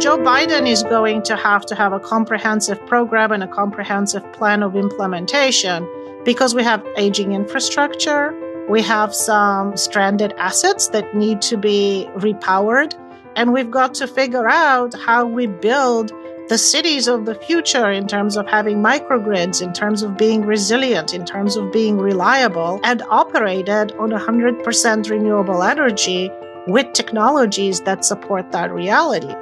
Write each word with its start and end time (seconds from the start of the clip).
Joe 0.00 0.18
Biden 0.18 0.68
is 0.68 0.82
going 0.82 1.22
to 1.22 1.36
have 1.36 1.64
to 1.66 1.74
have 1.76 1.92
a 1.92 2.00
comprehensive 2.00 2.84
program 2.86 3.30
and 3.30 3.44
a 3.44 3.46
comprehensive 3.46 4.30
plan 4.32 4.62
of 4.62 4.74
implementation 4.74 5.88
because 6.24 6.52
we 6.52 6.64
have 6.64 6.84
aging 6.96 7.32
infrastructure, 7.32 8.34
we 8.68 8.82
have 8.82 9.14
some 9.14 9.76
stranded 9.76 10.32
assets 10.36 10.88
that 10.88 11.14
need 11.14 11.40
to 11.42 11.56
be 11.56 12.08
repowered, 12.16 12.92
and 13.36 13.52
we've 13.52 13.70
got 13.70 13.94
to 13.94 14.08
figure 14.08 14.48
out 14.48 14.94
how 14.94 15.24
we 15.26 15.46
build 15.46 16.12
the 16.48 16.58
cities 16.58 17.06
of 17.06 17.24
the 17.24 17.36
future 17.36 17.90
in 17.90 18.06
terms 18.08 18.36
of 18.36 18.46
having 18.48 18.82
microgrids, 18.82 19.62
in 19.62 19.72
terms 19.72 20.02
of 20.02 20.18
being 20.18 20.44
resilient, 20.44 21.14
in 21.14 21.24
terms 21.24 21.56
of 21.56 21.72
being 21.72 21.98
reliable, 21.98 22.80
and 22.82 23.00
operated 23.10 23.92
on 23.92 24.10
100% 24.10 25.10
renewable 25.10 25.62
energy 25.62 26.30
with 26.66 26.92
technologies 26.92 27.80
that 27.82 28.04
support 28.04 28.50
that 28.50 28.72
reality. 28.72 29.34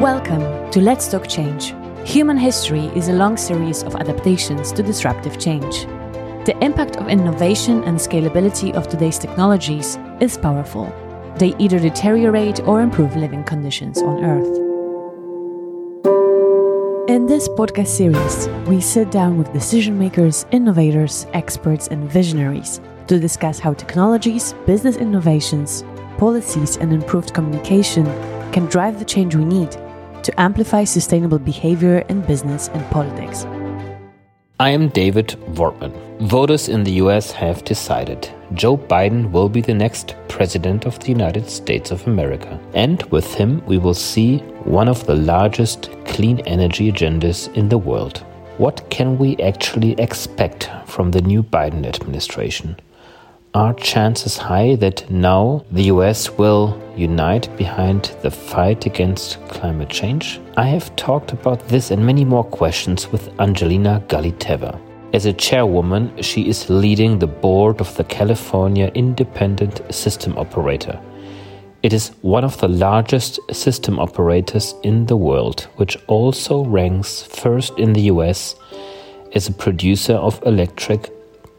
Welcome 0.00 0.70
to 0.70 0.80
Let's 0.80 1.10
Talk 1.10 1.28
Change. 1.28 1.74
Human 2.08 2.38
history 2.38 2.86
is 2.96 3.08
a 3.08 3.12
long 3.12 3.36
series 3.36 3.82
of 3.82 3.96
adaptations 3.96 4.72
to 4.72 4.82
disruptive 4.82 5.38
change. 5.38 5.84
The 6.46 6.56
impact 6.62 6.96
of 6.96 7.08
innovation 7.08 7.84
and 7.84 7.98
scalability 7.98 8.72
of 8.72 8.88
today's 8.88 9.18
technologies 9.18 9.98
is 10.20 10.38
powerful. 10.38 10.90
They 11.36 11.54
either 11.58 11.78
deteriorate 11.78 12.60
or 12.66 12.80
improve 12.80 13.14
living 13.14 13.44
conditions 13.44 14.00
on 14.00 14.24
Earth. 14.24 14.56
In 17.10 17.26
this 17.26 17.46
podcast 17.46 17.88
series, 17.88 18.48
we 18.66 18.80
sit 18.80 19.10
down 19.10 19.36
with 19.36 19.52
decision 19.52 19.98
makers, 19.98 20.46
innovators, 20.50 21.26
experts, 21.34 21.88
and 21.88 22.10
visionaries 22.10 22.80
to 23.10 23.18
discuss 23.18 23.58
how 23.58 23.74
technologies, 23.74 24.54
business 24.66 24.96
innovations, 24.96 25.82
policies, 26.16 26.76
and 26.76 26.92
improved 26.92 27.34
communication 27.34 28.04
can 28.52 28.66
drive 28.66 29.00
the 29.00 29.04
change 29.04 29.34
we 29.34 29.44
need 29.44 29.72
to 30.22 30.32
amplify 30.38 30.84
sustainable 30.84 31.38
behavior 31.38 31.98
in 32.08 32.20
business 32.20 32.68
and 32.68 32.88
politics. 32.90 33.44
I 34.60 34.70
am 34.70 34.90
David 34.90 35.34
Wortmann. 35.56 35.92
Voters 36.28 36.68
in 36.68 36.84
the 36.84 36.92
US 37.02 37.32
have 37.32 37.64
decided 37.64 38.30
Joe 38.54 38.76
Biden 38.76 39.32
will 39.32 39.48
be 39.48 39.60
the 39.60 39.74
next 39.74 40.14
President 40.28 40.86
of 40.86 41.00
the 41.00 41.08
United 41.08 41.50
States 41.50 41.90
of 41.90 42.06
America. 42.06 42.60
And 42.74 43.02
with 43.04 43.34
him, 43.34 43.60
we 43.66 43.78
will 43.78 43.94
see 43.94 44.38
one 44.62 44.86
of 44.86 45.04
the 45.06 45.16
largest 45.16 45.90
clean 46.04 46.38
energy 46.40 46.92
agendas 46.92 47.52
in 47.54 47.68
the 47.70 47.78
world. 47.78 48.18
What 48.58 48.88
can 48.90 49.18
we 49.18 49.36
actually 49.38 49.92
expect 49.98 50.70
from 50.86 51.10
the 51.10 51.22
new 51.22 51.42
Biden 51.42 51.86
administration? 51.86 52.76
Are 53.52 53.74
chances 53.74 54.36
high 54.36 54.76
that 54.76 55.10
now 55.10 55.64
the 55.72 55.82
US 55.94 56.30
will 56.38 56.80
unite 56.96 57.48
behind 57.56 58.12
the 58.22 58.30
fight 58.30 58.86
against 58.86 59.44
climate 59.48 59.88
change? 59.88 60.40
I 60.56 60.66
have 60.66 60.94
talked 60.94 61.32
about 61.32 61.66
this 61.66 61.90
and 61.90 62.06
many 62.06 62.24
more 62.24 62.44
questions 62.44 63.10
with 63.10 63.28
Angelina 63.40 64.04
Galiteva. 64.06 64.78
As 65.12 65.26
a 65.26 65.32
chairwoman, 65.32 66.22
she 66.22 66.48
is 66.48 66.70
leading 66.70 67.18
the 67.18 67.26
board 67.26 67.80
of 67.80 67.92
the 67.96 68.04
California 68.04 68.92
Independent 68.94 69.82
System 69.92 70.38
Operator. 70.38 71.00
It 71.82 71.92
is 71.92 72.12
one 72.22 72.44
of 72.44 72.56
the 72.60 72.68
largest 72.68 73.40
system 73.52 73.98
operators 73.98 74.76
in 74.84 75.06
the 75.06 75.16
world, 75.16 75.66
which 75.74 75.96
also 76.06 76.64
ranks 76.66 77.24
first 77.24 77.76
in 77.80 77.94
the 77.94 78.02
US 78.02 78.54
as 79.34 79.48
a 79.48 79.52
producer 79.52 80.14
of 80.14 80.40
electric 80.46 81.10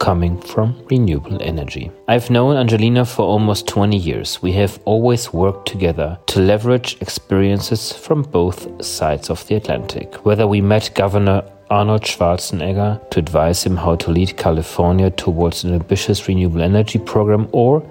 coming 0.02 0.42
from 0.42 0.76
renewable 0.90 1.40
energy. 1.44 1.92
I've 2.08 2.32
known 2.32 2.58
Angelina 2.58 3.06
for 3.06 3.22
almost 3.22 3.68
20 3.68 3.96
years. 3.96 4.42
We 4.42 4.52
have 4.54 4.80
always 4.86 5.32
worked 5.32 5.68
together 5.68 6.18
to 6.26 6.40
leverage 6.40 6.98
experiences 7.02 7.94
from 7.94 8.24
both 8.24 8.84
sides 8.84 9.30
of 9.30 9.46
the 9.46 9.56
Atlantic. 9.56 10.26
Whether 10.26 10.48
we 10.48 10.60
met 10.60 10.90
Governor 10.96 11.44
Arnold 11.70 12.02
Schwarzenegger 12.02 13.12
to 13.12 13.20
advise 13.20 13.64
him 13.64 13.78
how 13.78 13.96
to 13.98 14.10
lead 14.10 14.38
California 14.38 15.12
towards 15.12 15.64
an 15.64 15.76
ambitious 15.76 16.28
renewable 16.28 16.64
energy 16.64 16.98
program, 16.98 17.48
or 17.52 17.84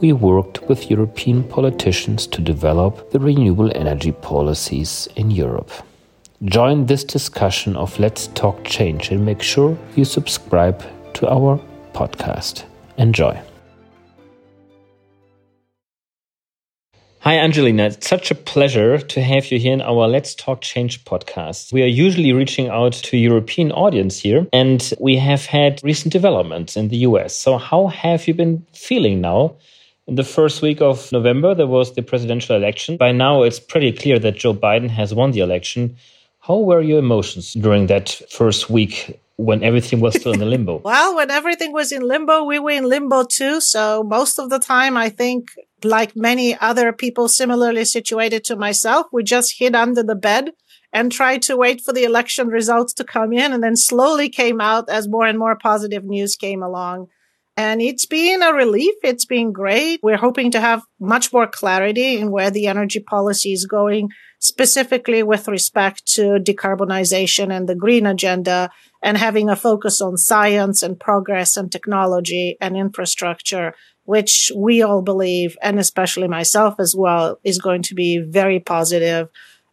we 0.00 0.12
worked 0.12 0.62
with 0.68 0.88
European 0.88 1.42
politicians 1.42 2.28
to 2.28 2.40
develop 2.40 3.10
the 3.10 3.18
renewable 3.18 3.76
energy 3.76 4.12
policies 4.12 5.08
in 5.16 5.32
Europe. 5.32 5.72
Join 6.44 6.86
this 6.86 7.02
discussion 7.02 7.76
of 7.76 7.98
Let's 7.98 8.28
Talk 8.28 8.64
Change 8.64 9.10
and 9.10 9.26
make 9.26 9.42
sure 9.42 9.76
you 9.96 10.04
subscribe 10.04 10.84
to 11.18 11.28
our 11.28 11.60
podcast. 11.92 12.64
Enjoy. 12.96 13.36
Hi, 17.20 17.36
Angelina. 17.38 17.86
It's 17.86 18.08
such 18.08 18.30
a 18.30 18.36
pleasure 18.36 18.98
to 18.98 19.20
have 19.20 19.50
you 19.50 19.58
here 19.58 19.72
in 19.72 19.82
our 19.82 20.06
Let's 20.06 20.36
Talk 20.36 20.60
Change 20.60 21.04
podcast. 21.04 21.72
We 21.72 21.82
are 21.82 21.94
usually 22.06 22.32
reaching 22.32 22.68
out 22.68 22.92
to 22.92 23.16
European 23.16 23.72
audience 23.72 24.20
here, 24.20 24.46
and 24.52 24.92
we 25.00 25.16
have 25.16 25.44
had 25.44 25.80
recent 25.82 26.12
developments 26.12 26.76
in 26.76 26.86
the 26.88 26.98
US. 26.98 27.34
So, 27.34 27.58
how 27.58 27.88
have 27.88 28.28
you 28.28 28.34
been 28.34 28.64
feeling 28.72 29.20
now? 29.20 29.56
In 30.06 30.14
the 30.14 30.24
first 30.24 30.62
week 30.62 30.80
of 30.80 31.10
November, 31.10 31.52
there 31.52 31.66
was 31.66 31.94
the 31.94 32.02
presidential 32.02 32.54
election. 32.54 32.96
By 32.96 33.10
now, 33.10 33.42
it's 33.42 33.60
pretty 33.60 33.90
clear 33.90 34.20
that 34.20 34.36
Joe 34.36 34.54
Biden 34.54 34.88
has 34.88 35.12
won 35.12 35.32
the 35.32 35.40
election. 35.40 35.96
How 36.38 36.58
were 36.58 36.80
your 36.80 37.00
emotions 37.00 37.54
during 37.54 37.88
that 37.88 38.08
first 38.30 38.70
week 38.70 39.20
when 39.38 39.62
everything 39.62 40.00
was 40.00 40.14
still 40.16 40.32
in 40.32 40.40
the 40.40 40.46
limbo? 40.46 40.78
well, 40.84 41.14
when 41.14 41.30
everything 41.30 41.72
was 41.72 41.92
in 41.92 42.02
limbo, 42.02 42.42
we 42.42 42.58
were 42.58 42.72
in 42.72 42.84
limbo 42.84 43.22
too. 43.22 43.60
So 43.60 44.02
most 44.02 44.38
of 44.38 44.50
the 44.50 44.58
time, 44.58 44.96
I 44.96 45.08
think, 45.08 45.48
like 45.84 46.16
many 46.16 46.58
other 46.58 46.92
people 46.92 47.28
similarly 47.28 47.84
situated 47.84 48.42
to 48.44 48.56
myself, 48.56 49.06
we 49.12 49.22
just 49.22 49.58
hid 49.58 49.76
under 49.76 50.02
the 50.02 50.16
bed 50.16 50.50
and 50.92 51.12
tried 51.12 51.42
to 51.42 51.56
wait 51.56 51.80
for 51.80 51.92
the 51.92 52.02
election 52.02 52.48
results 52.48 52.92
to 52.94 53.04
come 53.04 53.32
in 53.32 53.52
and 53.52 53.62
then 53.62 53.76
slowly 53.76 54.28
came 54.28 54.60
out 54.60 54.88
as 54.90 55.08
more 55.08 55.26
and 55.26 55.38
more 55.38 55.56
positive 55.56 56.04
news 56.04 56.34
came 56.34 56.62
along. 56.62 57.06
And 57.56 57.80
it's 57.80 58.06
been 58.06 58.42
a 58.42 58.52
relief. 58.52 58.94
It's 59.04 59.24
been 59.24 59.52
great. 59.52 60.00
We're 60.02 60.16
hoping 60.16 60.50
to 60.52 60.60
have 60.60 60.82
much 61.00 61.32
more 61.32 61.46
clarity 61.46 62.16
in 62.16 62.32
where 62.32 62.50
the 62.50 62.66
energy 62.66 63.00
policy 63.00 63.52
is 63.52 63.66
going, 63.66 64.10
specifically 64.38 65.22
with 65.22 65.48
respect 65.48 66.06
to 66.06 66.38
decarbonization 66.38 67.54
and 67.54 67.68
the 67.68 67.74
green 67.74 68.06
agenda 68.06 68.70
and 69.02 69.16
having 69.16 69.48
a 69.48 69.56
focus 69.56 70.00
on 70.00 70.16
science 70.16 70.82
and 70.82 70.98
progress 70.98 71.56
and 71.56 71.70
technology 71.70 72.56
and 72.60 72.76
infrastructure, 72.76 73.74
which 74.04 74.52
we 74.56 74.82
all 74.82 75.02
believe, 75.02 75.56
and 75.62 75.78
especially 75.78 76.28
myself 76.28 76.76
as 76.78 76.94
well, 76.96 77.38
is 77.44 77.58
going 77.58 77.82
to 77.82 77.94
be 77.94 78.18
very 78.18 78.60
positive 78.60 79.28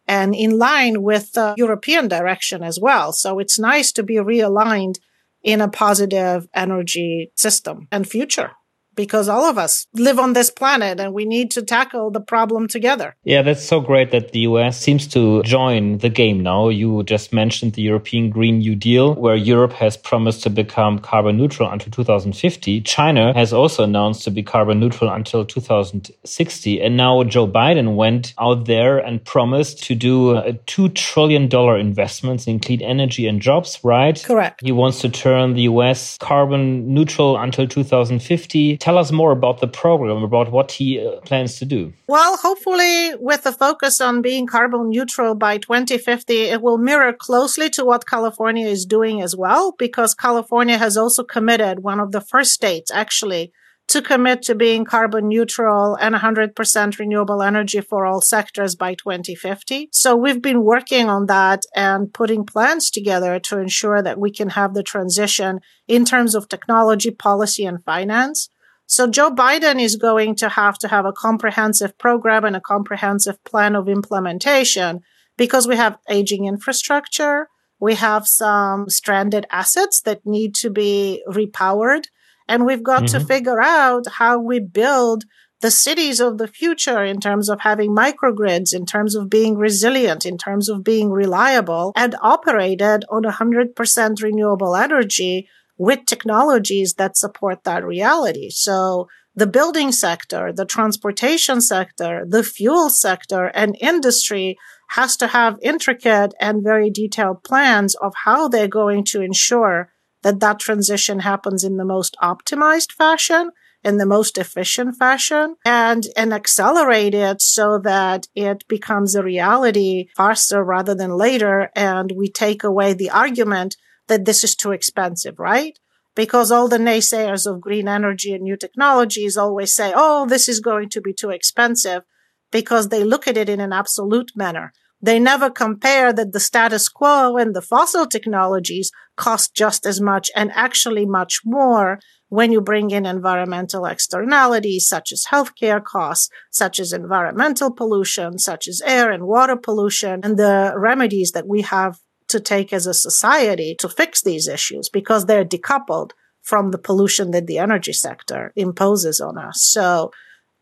and 0.08 0.34
in 0.34 0.56
line 0.58 1.02
with 1.02 1.32
the 1.32 1.54
European 1.56 2.06
direction 2.08 2.62
as 2.62 2.78
well. 2.80 3.12
So 3.12 3.38
it's 3.38 3.58
nice 3.58 3.90
to 3.92 4.02
be 4.02 4.16
realigned 4.16 4.98
in 5.42 5.60
a 5.60 5.68
positive 5.68 6.48
energy 6.54 7.32
system 7.34 7.88
and 7.90 8.08
future 8.08 8.52
because 8.96 9.28
all 9.28 9.44
of 9.44 9.58
us 9.58 9.86
live 9.94 10.18
on 10.18 10.32
this 10.32 10.50
planet 10.50 10.98
and 10.98 11.12
we 11.12 11.24
need 11.24 11.50
to 11.52 11.62
tackle 11.62 12.10
the 12.10 12.20
problem 12.20 12.66
together. 12.66 13.14
Yeah, 13.24 13.42
that's 13.42 13.62
so 13.62 13.80
great 13.80 14.10
that 14.10 14.32
the 14.32 14.40
US 14.40 14.80
seems 14.80 15.06
to 15.08 15.42
join 15.42 15.98
the 15.98 16.08
game 16.08 16.42
now. 16.42 16.68
You 16.68 17.02
just 17.04 17.32
mentioned 17.32 17.74
the 17.74 17.82
European 17.82 18.30
Green 18.30 18.58
New 18.58 18.74
Deal, 18.74 19.14
where 19.14 19.36
Europe 19.36 19.74
has 19.74 19.96
promised 19.96 20.42
to 20.44 20.50
become 20.50 20.98
carbon 20.98 21.36
neutral 21.36 21.70
until 21.70 21.92
2050. 21.92 22.80
China 22.80 23.32
has 23.34 23.52
also 23.52 23.84
announced 23.84 24.24
to 24.24 24.30
be 24.30 24.42
carbon 24.42 24.80
neutral 24.80 25.10
until 25.12 25.44
2060. 25.44 26.80
And 26.80 26.96
now 26.96 27.22
Joe 27.24 27.46
Biden 27.46 27.96
went 27.96 28.34
out 28.38 28.64
there 28.64 28.98
and 28.98 29.22
promised 29.24 29.82
to 29.84 29.94
do 29.94 30.36
a 30.36 30.54
$2 30.54 30.94
trillion 30.94 31.52
investments 31.78 32.46
in 32.46 32.58
clean 32.60 32.82
energy 32.82 33.26
and 33.26 33.40
jobs, 33.42 33.78
right? 33.82 34.22
Correct. 34.24 34.60
He 34.62 34.72
wants 34.72 35.00
to 35.02 35.08
turn 35.08 35.54
the 35.54 35.62
US 35.62 36.16
carbon 36.18 36.92
neutral 36.92 37.36
until 37.36 37.66
2050 37.66 38.78
tell 38.86 38.98
us 38.98 39.10
more 39.10 39.32
about 39.32 39.58
the 39.58 39.66
program, 39.66 40.22
about 40.22 40.52
what 40.52 40.70
he 40.70 41.04
uh, 41.04 41.20
plans 41.22 41.58
to 41.58 41.64
do. 41.64 41.92
Well, 42.06 42.36
hopefully, 42.36 43.16
with 43.16 43.42
the 43.42 43.50
focus 43.50 44.00
on 44.00 44.22
being 44.22 44.46
carbon 44.46 44.90
neutral 44.90 45.34
by 45.34 45.58
2050, 45.58 46.42
it 46.54 46.62
will 46.62 46.78
mirror 46.78 47.12
closely 47.12 47.68
to 47.70 47.84
what 47.84 48.06
California 48.06 48.68
is 48.68 48.86
doing 48.86 49.20
as 49.20 49.34
well, 49.34 49.74
because 49.76 50.14
California 50.14 50.78
has 50.78 50.96
also 50.96 51.24
committed, 51.24 51.82
one 51.82 51.98
of 51.98 52.12
the 52.12 52.20
first 52.20 52.52
states 52.52 52.92
actually, 52.92 53.52
to 53.88 54.00
commit 54.00 54.42
to 54.42 54.54
being 54.54 54.84
carbon 54.84 55.26
neutral 55.26 55.96
and 55.96 56.14
100% 56.14 56.98
renewable 57.00 57.42
energy 57.42 57.80
for 57.80 58.06
all 58.06 58.20
sectors 58.20 58.76
by 58.76 58.94
2050. 58.94 59.88
So 59.90 60.14
we've 60.14 60.42
been 60.42 60.62
working 60.62 61.08
on 61.08 61.26
that 61.26 61.62
and 61.74 62.14
putting 62.14 62.46
plans 62.46 62.90
together 62.90 63.40
to 63.40 63.58
ensure 63.58 64.00
that 64.00 64.20
we 64.20 64.30
can 64.30 64.50
have 64.50 64.74
the 64.74 64.84
transition 64.84 65.58
in 65.88 66.04
terms 66.04 66.36
of 66.36 66.48
technology, 66.48 67.10
policy, 67.10 67.64
and 67.64 67.82
finance. 67.84 68.48
So 68.86 69.08
Joe 69.08 69.30
Biden 69.30 69.82
is 69.82 69.96
going 69.96 70.36
to 70.36 70.48
have 70.48 70.78
to 70.78 70.88
have 70.88 71.04
a 71.04 71.12
comprehensive 71.12 71.98
program 71.98 72.44
and 72.44 72.54
a 72.54 72.60
comprehensive 72.60 73.42
plan 73.44 73.74
of 73.74 73.88
implementation 73.88 75.00
because 75.36 75.66
we 75.66 75.76
have 75.76 75.98
aging 76.08 76.46
infrastructure. 76.46 77.48
We 77.80 77.96
have 77.96 78.26
some 78.26 78.88
stranded 78.88 79.46
assets 79.50 80.00
that 80.02 80.24
need 80.24 80.54
to 80.56 80.70
be 80.70 81.22
repowered. 81.28 82.04
And 82.48 82.64
we've 82.64 82.82
got 82.82 83.04
mm-hmm. 83.04 83.18
to 83.18 83.24
figure 83.24 83.60
out 83.60 84.06
how 84.06 84.38
we 84.38 84.60
build 84.60 85.24
the 85.62 85.70
cities 85.70 86.20
of 86.20 86.38
the 86.38 86.46
future 86.46 87.02
in 87.02 87.18
terms 87.18 87.48
of 87.48 87.60
having 87.60 87.94
microgrids, 87.94 88.74
in 88.74 88.86
terms 88.86 89.14
of 89.14 89.28
being 89.28 89.56
resilient, 89.56 90.24
in 90.24 90.38
terms 90.38 90.68
of 90.68 90.84
being 90.84 91.10
reliable 91.10 91.92
and 91.96 92.14
operated 92.20 93.04
on 93.10 93.24
100% 93.24 94.22
renewable 94.22 94.76
energy 94.76 95.48
with 95.78 96.06
technologies 96.06 96.94
that 96.94 97.16
support 97.16 97.64
that 97.64 97.84
reality. 97.84 98.50
So 98.50 99.08
the 99.34 99.46
building 99.46 99.92
sector, 99.92 100.52
the 100.52 100.64
transportation 100.64 101.60
sector, 101.60 102.24
the 102.26 102.42
fuel 102.42 102.88
sector 102.88 103.46
and 103.46 103.76
industry 103.80 104.56
has 104.90 105.16
to 105.18 105.26
have 105.28 105.58
intricate 105.62 106.32
and 106.40 106.62
very 106.62 106.90
detailed 106.90 107.44
plans 107.44 107.94
of 107.96 108.14
how 108.24 108.48
they're 108.48 108.68
going 108.68 109.04
to 109.04 109.20
ensure 109.20 109.92
that 110.22 110.40
that 110.40 110.58
transition 110.58 111.20
happens 111.20 111.64
in 111.64 111.76
the 111.76 111.84
most 111.84 112.16
optimized 112.22 112.92
fashion 112.92 113.50
in 113.86 113.98
the 113.98 114.06
most 114.06 114.36
efficient 114.36 114.96
fashion 114.96 115.54
and, 115.64 116.08
and 116.16 116.34
accelerate 116.34 117.14
it 117.14 117.40
so 117.40 117.78
that 117.78 118.26
it 118.34 118.66
becomes 118.66 119.14
a 119.14 119.22
reality 119.22 120.08
faster 120.16 120.64
rather 120.64 120.92
than 120.92 121.16
later. 121.16 121.70
And 121.76 122.12
we 122.16 122.28
take 122.28 122.64
away 122.64 122.94
the 122.94 123.10
argument 123.10 123.76
that 124.08 124.24
this 124.24 124.44
is 124.44 124.54
too 124.54 124.72
expensive, 124.72 125.38
right? 125.38 125.78
Because 126.14 126.50
all 126.50 126.68
the 126.68 126.78
naysayers 126.78 127.46
of 127.46 127.60
green 127.60 127.88
energy 127.88 128.32
and 128.32 128.42
new 128.42 128.56
technologies 128.56 129.36
always 129.36 129.74
say, 129.74 129.92
Oh, 129.94 130.26
this 130.26 130.48
is 130.48 130.60
going 130.60 130.88
to 130.90 131.00
be 131.00 131.12
too 131.12 131.30
expensive 131.30 132.02
because 132.50 132.88
they 132.88 133.04
look 133.04 133.28
at 133.28 133.36
it 133.36 133.48
in 133.48 133.60
an 133.60 133.72
absolute 133.72 134.32
manner. 134.34 134.72
They 135.02 135.18
never 135.18 135.50
compare 135.50 136.12
that 136.12 136.32
the 136.32 136.40
status 136.40 136.88
quo 136.88 137.36
and 137.36 137.54
the 137.54 137.60
fossil 137.60 138.06
technologies 138.06 138.90
cost 139.16 139.54
just 139.54 139.84
as 139.84 140.00
much 140.00 140.30
and 140.34 140.50
actually 140.52 141.04
much 141.04 141.42
more 141.44 142.00
when 142.28 142.50
you 142.50 142.60
bring 142.60 142.90
in 142.90 143.06
environmental 143.06 143.84
externalities 143.84 144.88
such 144.88 145.12
as 145.12 145.26
healthcare 145.30 145.82
costs, 145.84 146.28
such 146.50 146.80
as 146.80 146.92
environmental 146.92 147.70
pollution, 147.70 148.38
such 148.38 148.66
as 148.66 148.82
air 148.84 149.10
and 149.10 149.26
water 149.26 149.56
pollution, 149.56 150.20
and 150.24 150.36
the 150.36 150.72
remedies 150.76 151.32
that 151.32 151.46
we 151.46 151.62
have 151.62 151.98
to 152.28 152.40
take 152.40 152.72
as 152.72 152.86
a 152.86 152.94
society 152.94 153.74
to 153.78 153.88
fix 153.88 154.22
these 154.22 154.48
issues 154.48 154.88
because 154.88 155.26
they're 155.26 155.44
decoupled 155.44 156.10
from 156.42 156.70
the 156.70 156.78
pollution 156.78 157.32
that 157.32 157.46
the 157.46 157.58
energy 157.58 157.92
sector 157.92 158.52
imposes 158.56 159.20
on 159.20 159.36
us. 159.36 159.64
So 159.64 160.12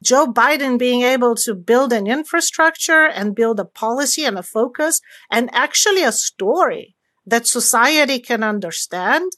Joe 0.02 0.26
Biden 0.26 0.78
being 0.78 1.02
able 1.02 1.34
to 1.36 1.54
build 1.54 1.92
an 1.92 2.06
infrastructure 2.06 3.06
and 3.06 3.34
build 3.34 3.58
a 3.58 3.64
policy 3.64 4.24
and 4.24 4.38
a 4.38 4.42
focus 4.42 5.00
and 5.30 5.48
actually 5.54 6.04
a 6.04 6.12
story 6.12 6.96
that 7.26 7.46
society 7.46 8.18
can 8.18 8.42
understand 8.42 9.32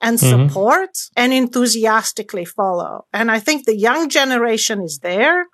and 0.00 0.18
mm-hmm. 0.18 0.48
support 0.48 0.90
and 1.16 1.32
enthusiastically 1.32 2.44
follow. 2.44 3.06
And 3.12 3.30
I 3.30 3.40
think 3.40 3.64
the 3.64 3.76
young 3.76 4.08
generation 4.08 4.80
is 4.80 5.00
there. 5.02 5.46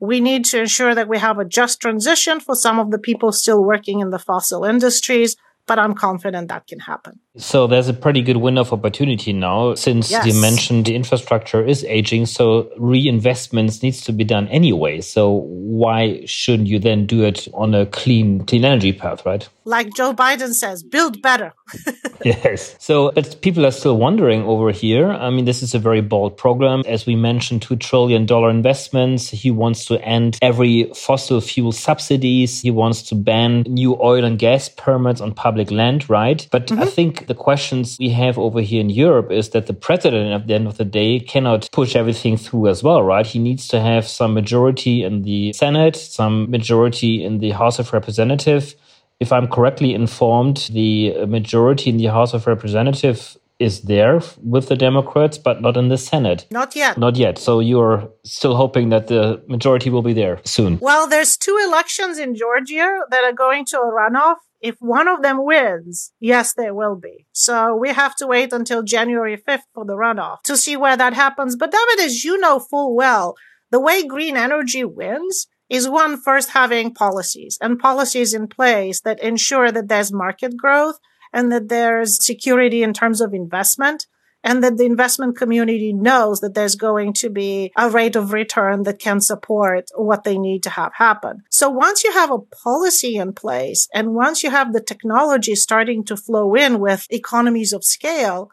We 0.00 0.20
need 0.20 0.44
to 0.46 0.60
ensure 0.60 0.94
that 0.94 1.08
we 1.08 1.18
have 1.18 1.38
a 1.38 1.44
just 1.44 1.80
transition 1.80 2.40
for 2.40 2.54
some 2.54 2.78
of 2.78 2.90
the 2.90 2.98
people 2.98 3.32
still 3.32 3.62
working 3.62 4.00
in 4.00 4.10
the 4.10 4.18
fossil 4.18 4.64
industries 4.64 5.36
but 5.68 5.78
I'm 5.78 5.94
confident 5.94 6.48
that 6.48 6.66
can 6.66 6.80
happen. 6.80 7.20
So 7.36 7.68
there's 7.68 7.88
a 7.88 7.94
pretty 7.94 8.22
good 8.22 8.38
window 8.38 8.62
of 8.62 8.72
opportunity 8.72 9.32
now 9.32 9.74
since 9.74 10.10
yes. 10.10 10.26
you 10.26 10.34
mentioned 10.40 10.86
the 10.86 10.96
infrastructure 10.96 11.64
is 11.64 11.84
aging. 11.84 12.26
So 12.26 12.64
reinvestments 12.78 13.82
needs 13.82 14.00
to 14.02 14.12
be 14.12 14.24
done 14.24 14.48
anyway. 14.48 15.00
So 15.02 15.30
why 15.30 16.24
shouldn't 16.24 16.68
you 16.68 16.80
then 16.80 17.06
do 17.06 17.22
it 17.22 17.46
on 17.54 17.74
a 17.74 17.86
clean, 17.86 18.44
clean 18.46 18.64
energy 18.64 18.92
path, 18.92 19.24
right? 19.24 19.48
Like 19.64 19.94
Joe 19.94 20.14
Biden 20.14 20.54
says, 20.54 20.82
build 20.82 21.20
better. 21.20 21.52
yes. 22.24 22.74
So 22.78 23.12
but 23.12 23.40
people 23.42 23.66
are 23.66 23.70
still 23.70 23.98
wondering 23.98 24.42
over 24.44 24.72
here. 24.72 25.10
I 25.10 25.28
mean, 25.28 25.44
this 25.44 25.62
is 25.62 25.74
a 25.74 25.78
very 25.78 26.00
bold 26.00 26.38
program. 26.38 26.82
As 26.86 27.04
we 27.04 27.14
mentioned, 27.14 27.60
$2 27.60 27.78
trillion 27.78 28.26
investments. 28.48 29.28
He 29.28 29.50
wants 29.50 29.84
to 29.86 30.00
end 30.00 30.38
every 30.40 30.90
fossil 30.94 31.42
fuel 31.42 31.72
subsidies. 31.72 32.62
He 32.62 32.70
wants 32.70 33.02
to 33.10 33.14
ban 33.14 33.64
new 33.68 34.00
oil 34.00 34.24
and 34.24 34.38
gas 34.38 34.70
permits 34.70 35.20
on 35.20 35.34
public 35.34 35.57
public 35.58 35.76
land, 35.76 36.08
right? 36.08 36.46
But 36.50 36.66
mm-hmm. 36.66 36.82
I 36.82 36.86
think 36.86 37.26
the 37.26 37.34
questions 37.34 37.96
we 37.98 38.10
have 38.10 38.38
over 38.38 38.60
here 38.60 38.80
in 38.80 38.90
Europe 38.90 39.32
is 39.32 39.50
that 39.50 39.66
the 39.66 39.72
president 39.72 40.32
at 40.32 40.46
the 40.46 40.54
end 40.54 40.66
of 40.66 40.76
the 40.76 40.84
day 40.84 41.20
cannot 41.20 41.68
push 41.72 41.96
everything 41.96 42.36
through 42.36 42.68
as 42.68 42.82
well, 42.82 43.02
right? 43.02 43.26
He 43.26 43.38
needs 43.38 43.66
to 43.68 43.80
have 43.80 44.06
some 44.06 44.34
majority 44.34 45.02
in 45.02 45.22
the 45.22 45.52
Senate, 45.52 45.96
some 45.96 46.50
majority 46.50 47.24
in 47.24 47.38
the 47.38 47.50
House 47.50 47.80
of 47.80 47.92
Representatives. 47.92 48.76
If 49.20 49.32
I'm 49.32 49.48
correctly 49.48 49.94
informed, 49.94 50.68
the 50.72 51.26
majority 51.26 51.90
in 51.90 51.96
the 51.96 52.10
House 52.10 52.34
of 52.34 52.46
Representatives 52.46 53.36
is 53.58 53.82
there 53.82 54.20
with 54.44 54.68
the 54.68 54.76
Democrats, 54.76 55.36
but 55.36 55.60
not 55.60 55.76
in 55.76 55.88
the 55.88 55.98
Senate. 55.98 56.46
Not 56.50 56.76
yet. 56.76 56.96
Not 56.96 57.16
yet. 57.16 57.38
So 57.38 57.58
you're 57.58 58.08
still 58.24 58.54
hoping 58.54 58.90
that 58.90 59.08
the 59.08 59.42
majority 59.48 59.90
will 59.90 60.02
be 60.02 60.12
there 60.12 60.38
soon. 60.44 60.78
Well, 60.80 61.08
there's 61.08 61.36
two 61.36 61.58
elections 61.66 62.18
in 62.18 62.36
Georgia 62.36 63.00
that 63.10 63.24
are 63.24 63.32
going 63.32 63.64
to 63.66 63.78
a 63.78 63.90
runoff 63.90 64.36
if 64.60 64.76
one 64.80 65.08
of 65.08 65.22
them 65.22 65.44
wins, 65.44 66.12
yes, 66.20 66.54
there 66.54 66.74
will 66.74 66.96
be. 66.96 67.26
So 67.32 67.76
we 67.76 67.90
have 67.90 68.16
to 68.16 68.26
wait 68.26 68.52
until 68.52 68.82
January 68.82 69.36
5th 69.36 69.62
for 69.74 69.84
the 69.84 69.94
runoff 69.94 70.42
to 70.44 70.56
see 70.56 70.76
where 70.76 70.96
that 70.96 71.14
happens. 71.14 71.56
But 71.56 71.70
David, 71.70 72.04
as 72.04 72.24
you 72.24 72.38
know 72.38 72.58
full 72.58 72.94
well, 72.94 73.34
the 73.70 73.80
way 73.80 74.06
green 74.06 74.36
energy 74.36 74.84
wins 74.84 75.46
is 75.68 75.88
one 75.88 76.20
first 76.20 76.50
having 76.50 76.94
policies 76.94 77.58
and 77.60 77.78
policies 77.78 78.32
in 78.32 78.48
place 78.48 79.00
that 79.02 79.22
ensure 79.22 79.70
that 79.70 79.88
there's 79.88 80.12
market 80.12 80.56
growth 80.56 80.98
and 81.32 81.52
that 81.52 81.68
there's 81.68 82.24
security 82.24 82.82
in 82.82 82.92
terms 82.92 83.20
of 83.20 83.34
investment 83.34 84.06
and 84.44 84.62
that 84.62 84.76
the 84.76 84.84
investment 84.84 85.36
community 85.36 85.92
knows 85.92 86.40
that 86.40 86.54
there's 86.54 86.76
going 86.76 87.12
to 87.12 87.28
be 87.28 87.72
a 87.76 87.90
rate 87.90 88.16
of 88.16 88.32
return 88.32 88.84
that 88.84 88.98
can 88.98 89.20
support 89.20 89.88
what 89.94 90.24
they 90.24 90.38
need 90.38 90.62
to 90.62 90.70
have 90.70 90.92
happen. 90.94 91.42
So 91.50 91.68
once 91.68 92.04
you 92.04 92.12
have 92.12 92.30
a 92.30 92.38
policy 92.38 93.16
in 93.16 93.32
place 93.32 93.88
and 93.92 94.14
once 94.14 94.42
you 94.42 94.50
have 94.50 94.72
the 94.72 94.80
technology 94.80 95.54
starting 95.54 96.04
to 96.04 96.16
flow 96.16 96.54
in 96.54 96.78
with 96.78 97.06
economies 97.10 97.72
of 97.72 97.84
scale, 97.84 98.50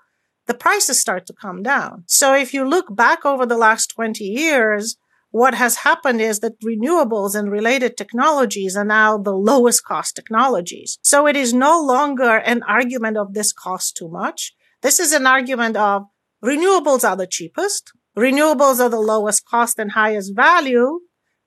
the 0.48 0.54
prices 0.54 1.00
start 1.00 1.26
to 1.28 1.34
come 1.34 1.64
down. 1.64 2.04
So 2.08 2.36
if 2.36 2.54
you 2.54 2.68
look 2.68 2.96
back 2.96 3.26
over 3.26 3.46
the 3.46 3.58
last 3.58 3.88
20 3.88 4.24
years, 4.24 4.98
what 5.32 5.54
has 5.54 5.78
happened 5.78 6.22
is 6.22 6.40
that 6.40 6.62
renewables 6.62 7.36
and 7.36 7.52
related 7.52 7.98
technologies 7.98 8.78
are 8.78 8.86
now 8.86 9.18
the 9.18 9.36
lowest 9.36 9.84
cost 9.84 10.16
technologies. 10.16 10.98
So 11.02 11.28
it 11.28 11.36
is 11.36 11.54
no 11.54 11.82
longer 11.82 12.38
an 12.38 12.64
argument 12.64 13.18
of 13.18 13.34
this 13.34 13.52
costs 13.52 13.92
too 13.92 14.08
much. 14.08 14.55
This 14.86 15.00
is 15.00 15.14
an 15.14 15.26
argument 15.26 15.78
of 15.78 16.04
renewables 16.44 17.04
are 17.04 17.18
the 17.18 17.26
cheapest. 17.26 17.92
Renewables 18.16 18.80
are 18.80 18.88
the 18.88 19.00
lowest 19.00 19.44
cost 19.44 19.80
and 19.80 19.94
highest 19.94 20.36
value. 20.36 21.00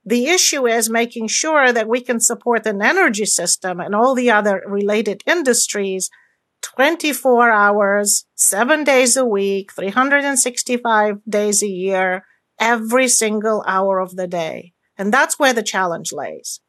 The 0.04 0.26
issue 0.26 0.66
is 0.66 0.90
making 0.90 1.28
sure 1.28 1.72
that 1.72 1.86
we 1.86 2.00
can 2.00 2.18
support 2.18 2.66
an 2.66 2.82
energy 2.82 3.26
system 3.26 3.78
and 3.78 3.94
all 3.94 4.16
the 4.16 4.28
other 4.28 4.64
related 4.66 5.22
industries 5.24 6.10
24 6.62 7.52
hours, 7.52 8.24
seven 8.34 8.82
days 8.82 9.16
a 9.16 9.24
week, 9.24 9.72
365 9.72 11.18
days 11.28 11.62
a 11.62 11.68
year, 11.68 12.24
every 12.58 13.06
single 13.06 13.62
hour 13.68 14.00
of 14.00 14.16
the 14.16 14.26
day. 14.26 14.72
And 14.96 15.14
that's 15.14 15.38
where 15.38 15.52
the 15.52 15.62
challenge 15.62 16.10
lays. 16.12 16.60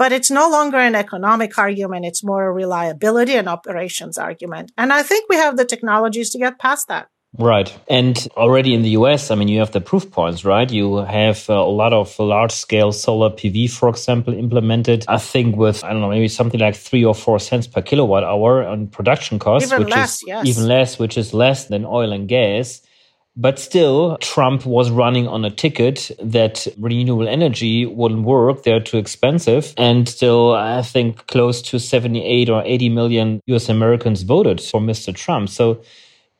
But 0.00 0.12
it's 0.12 0.30
no 0.30 0.48
longer 0.48 0.78
an 0.78 0.94
economic 0.94 1.58
argument. 1.58 2.06
It's 2.06 2.24
more 2.24 2.46
a 2.46 2.50
reliability 2.50 3.34
and 3.34 3.46
operations 3.46 4.16
argument. 4.16 4.72
And 4.78 4.94
I 4.94 5.02
think 5.02 5.28
we 5.28 5.36
have 5.36 5.58
the 5.58 5.66
technologies 5.66 6.30
to 6.30 6.38
get 6.38 6.58
past 6.58 6.88
that. 6.88 7.08
Right. 7.36 7.70
And 7.86 8.16
already 8.34 8.72
in 8.72 8.80
the 8.80 8.96
US, 9.00 9.30
I 9.30 9.34
mean, 9.34 9.48
you 9.48 9.58
have 9.58 9.72
the 9.72 9.80
proof 9.82 10.10
points, 10.10 10.42
right? 10.42 10.72
You 10.72 10.96
have 11.04 11.50
uh, 11.50 11.52
a 11.52 11.74
lot 11.82 11.92
of 11.92 12.18
large 12.18 12.50
scale 12.50 12.92
solar 12.92 13.28
PV, 13.28 13.70
for 13.70 13.90
example, 13.90 14.32
implemented, 14.32 15.04
I 15.06 15.18
think 15.18 15.56
with, 15.56 15.84
I 15.84 15.92
don't 15.92 16.00
know, 16.00 16.08
maybe 16.08 16.28
something 16.28 16.60
like 16.60 16.76
three 16.76 17.04
or 17.04 17.14
four 17.14 17.38
cents 17.38 17.66
per 17.66 17.82
kilowatt 17.82 18.24
hour 18.24 18.64
on 18.64 18.86
production 18.86 19.38
costs, 19.38 19.70
even 19.70 19.84
which 19.84 19.94
less, 19.94 20.14
is 20.14 20.24
yes. 20.26 20.46
even 20.46 20.66
less, 20.66 20.98
which 20.98 21.18
is 21.18 21.34
less 21.34 21.66
than 21.66 21.84
oil 21.84 22.10
and 22.10 22.26
gas. 22.26 22.80
But 23.40 23.58
still, 23.58 24.18
Trump 24.18 24.66
was 24.66 24.90
running 24.90 25.26
on 25.26 25.46
a 25.46 25.50
ticket 25.50 26.10
that 26.22 26.66
renewable 26.78 27.26
energy 27.26 27.86
wouldn't 27.86 28.24
work. 28.24 28.64
They're 28.64 28.80
too 28.80 28.98
expensive. 28.98 29.72
And 29.78 30.06
still, 30.06 30.52
I 30.52 30.82
think 30.82 31.26
close 31.26 31.62
to 31.62 31.78
78 31.80 32.50
or 32.50 32.62
80 32.66 32.88
million 32.90 33.40
US 33.46 33.70
Americans 33.70 34.24
voted 34.24 34.60
for 34.60 34.78
Mr. 34.78 35.14
Trump. 35.14 35.48
So 35.48 35.80